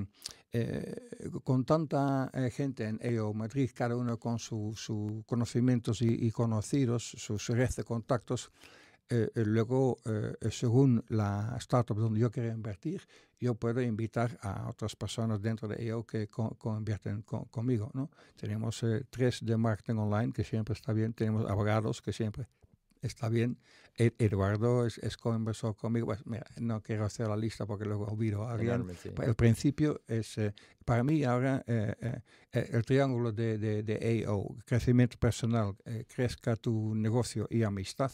[1.43, 7.03] con tanta eh, gente en EO Madrid, cada uno con sus su conocimientos y, conocidos,
[7.03, 8.51] sus redes de contactos,
[9.09, 9.97] eh, luego,
[10.49, 13.01] según la startup donde yo quiero invertir,
[13.39, 16.29] yo puedo invitar a otras personas dentro de EO que
[16.63, 17.91] invierten conmigo.
[17.93, 18.09] ¿no?
[18.35, 22.47] Tenemos tres de marketing online, que siempre está bien, tenemos abogados, que siempre
[23.03, 23.57] está bien.
[23.97, 26.07] E, Eduardo es, es co-inversor conmigo.
[26.07, 28.85] Pues, mira, no quiero hacer la lista porque luego olvido a alguien.
[29.15, 31.95] Pues, el principio es, eh, para mí ahora, eh,
[32.51, 35.75] eh, el triángulo de, de, de, AO, crecimiento personal,
[36.07, 38.11] crezca tu negocio y amistad,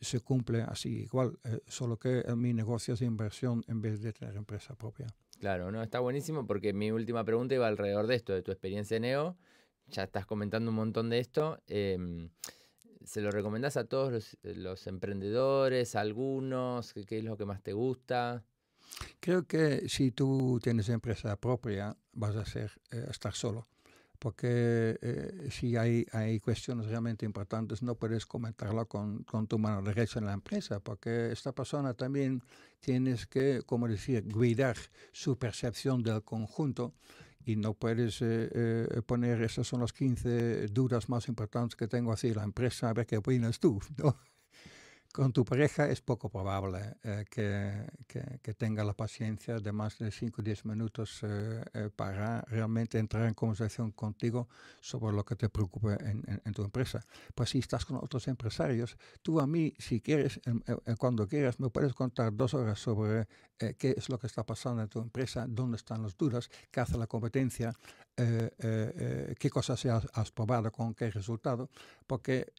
[0.00, 4.74] se cumple así igual, solo que mi negocio es inversión en vez de tener empresa
[4.74, 5.06] propia.
[5.38, 8.96] Claro, no, está buenísimo porque mi última pregunta iba alrededor de esto, de tu experiencia
[8.96, 9.36] en EO.
[9.88, 11.58] Ya estás comentando un montón de esto.
[13.04, 16.94] ¿Se lo recomendás a todos los, eh, emprendedores, algunos?
[16.94, 18.44] ¿Qué, es lo que más te gusta?
[19.20, 23.66] Creo que si tú tienes empresa propia, vas a ser, eh, estar solo.
[24.18, 29.82] Porque eh, si hay, hay cuestiones realmente importantes, no puedes comentarlo con, con tu mano
[29.82, 32.42] derecha en la empresa, porque esta persona también
[32.80, 34.76] tienes que, como decir, cuidar
[35.12, 36.94] su percepción del conjunto
[37.44, 42.12] y no puedes eh, eh, poner, esas son las 15 dudas más importantes que tengo
[42.12, 44.16] así la empresa, a ver qué opinas tú, ¿no?
[45.14, 50.40] Con tu pareja es poco probable eh, que, tenga la paciencia de más de 5
[50.40, 54.48] o 10 minutos eh, eh, para realmente entrar en conversación contigo
[54.80, 57.00] sobre lo que te preocupa en, tu empresa.
[57.32, 60.40] Pues si estás con otros empresarios, tú a mí, si quieres,
[60.98, 64.88] cuando quieras, me puedes contar dos horas sobre qué es lo que está pasando en
[64.88, 67.72] tu empresa, dónde están las dudas, qué hace la competencia,
[68.16, 71.68] qué cosas has, has, probado, con qué resultado,
[72.06, 72.52] porque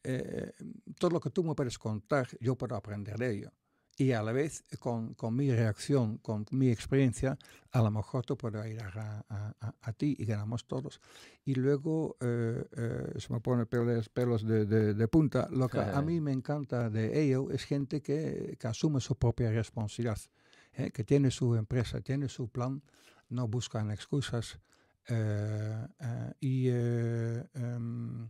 [0.99, 3.51] todo lo que tú me puedes contar, yo puedo aprender de ello.
[3.97, 7.38] Y a la vez, con, con mi reacción, con mi experiencia,
[7.72, 10.99] a lo mejor tú puedo ir a, a, a, ti y ganamos todos.
[11.45, 15.47] Y luego eh, eh, se me ponen pelos, pelos de, de, punta.
[15.49, 19.49] Lo que a mí me encanta de ello es gente que, que asume su propia
[19.51, 20.20] responsabilidad,
[20.74, 20.91] ¿eh?
[20.91, 22.82] que tiene su empresa, tiene su plan,
[23.30, 24.60] no buscan excusas.
[26.39, 28.30] Y em,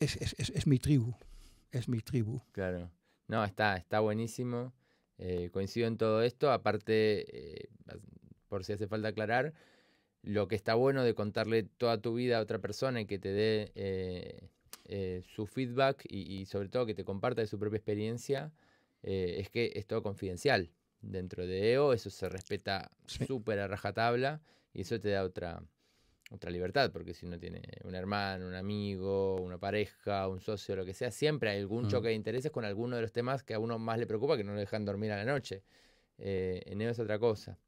[0.00, 1.14] es, es, es, es mi tribu
[1.72, 2.42] es mi tribu.
[2.52, 2.90] Claro.
[3.26, 4.72] No, está, está buenísimo.
[5.18, 6.52] Eh, coincido en todo esto.
[6.52, 7.68] Aparte, eh,
[8.48, 9.54] por si hace falta aclarar,
[10.22, 13.32] lo que está bueno de contarle toda tu vida a otra persona y que te
[13.32, 18.52] dé eh, su feedback y, sobre todo que te comparta de su propia experiencia,
[19.02, 20.70] es que es todo confidencial.
[21.00, 24.40] Dentro de EO eso se respeta súper a rajatabla
[24.72, 25.62] y eso te da otra,
[26.30, 30.84] otra libertad, porque si uno tiene un hermano, un amigo, una pareja, un socio, lo
[30.84, 31.88] que sea, siempre hay algún mm.
[31.88, 34.44] choque de intereses con alguno de los temas que a uno más le preocupa, que
[34.44, 35.62] no le dejan dormir a la noche.
[36.18, 37.58] Eh, en eso es otra cosa.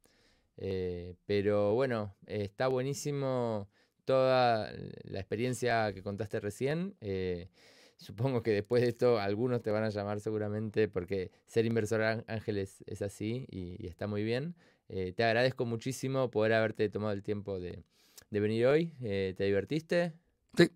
[0.57, 3.67] Eh, pero bueno, está buenísimo
[4.05, 4.71] toda
[5.03, 6.95] la experiencia que contaste recién.
[7.01, 7.49] Eh,
[7.97, 12.83] supongo que después de esto algunos te van a llamar seguramente porque ser inversor ángeles
[12.87, 14.55] es así y está muy bien.
[14.87, 17.83] Te agradezco muchísimo poder haberte tomado el tiempo de,
[18.29, 18.93] venir hoy.
[19.01, 20.13] Eh, ¿Te divertiste?
[20.57, 20.69] Sí,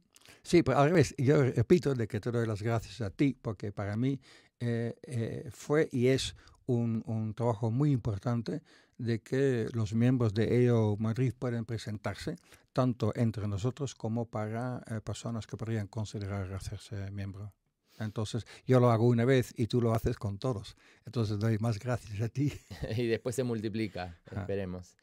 [0.43, 3.71] sí, pero al revés, yo repito de que te doy las gracias a ti, porque
[3.71, 4.19] para mí
[4.59, 6.35] eh, eh, fue y es
[6.65, 8.61] un, un, trabajo muy importante
[8.97, 12.35] de que los miembros de EO Madrid puedan presentarse,
[12.73, 17.53] tanto entre nosotros como para personas que podrían considerar hacerse miembro.
[17.99, 20.75] Entonces, yo lo hago una vez y tú lo haces con todos.
[21.05, 22.53] Entonces, doy más gracias a ti.
[22.97, 24.95] y después se multiplica, esperemos.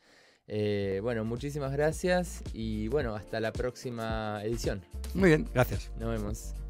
[0.49, 4.83] Eh, bueno, muchísimas gracias y bueno, hasta la próxima edición.
[5.15, 5.91] Muy bien, gracias.
[5.99, 6.66] Nos vemos.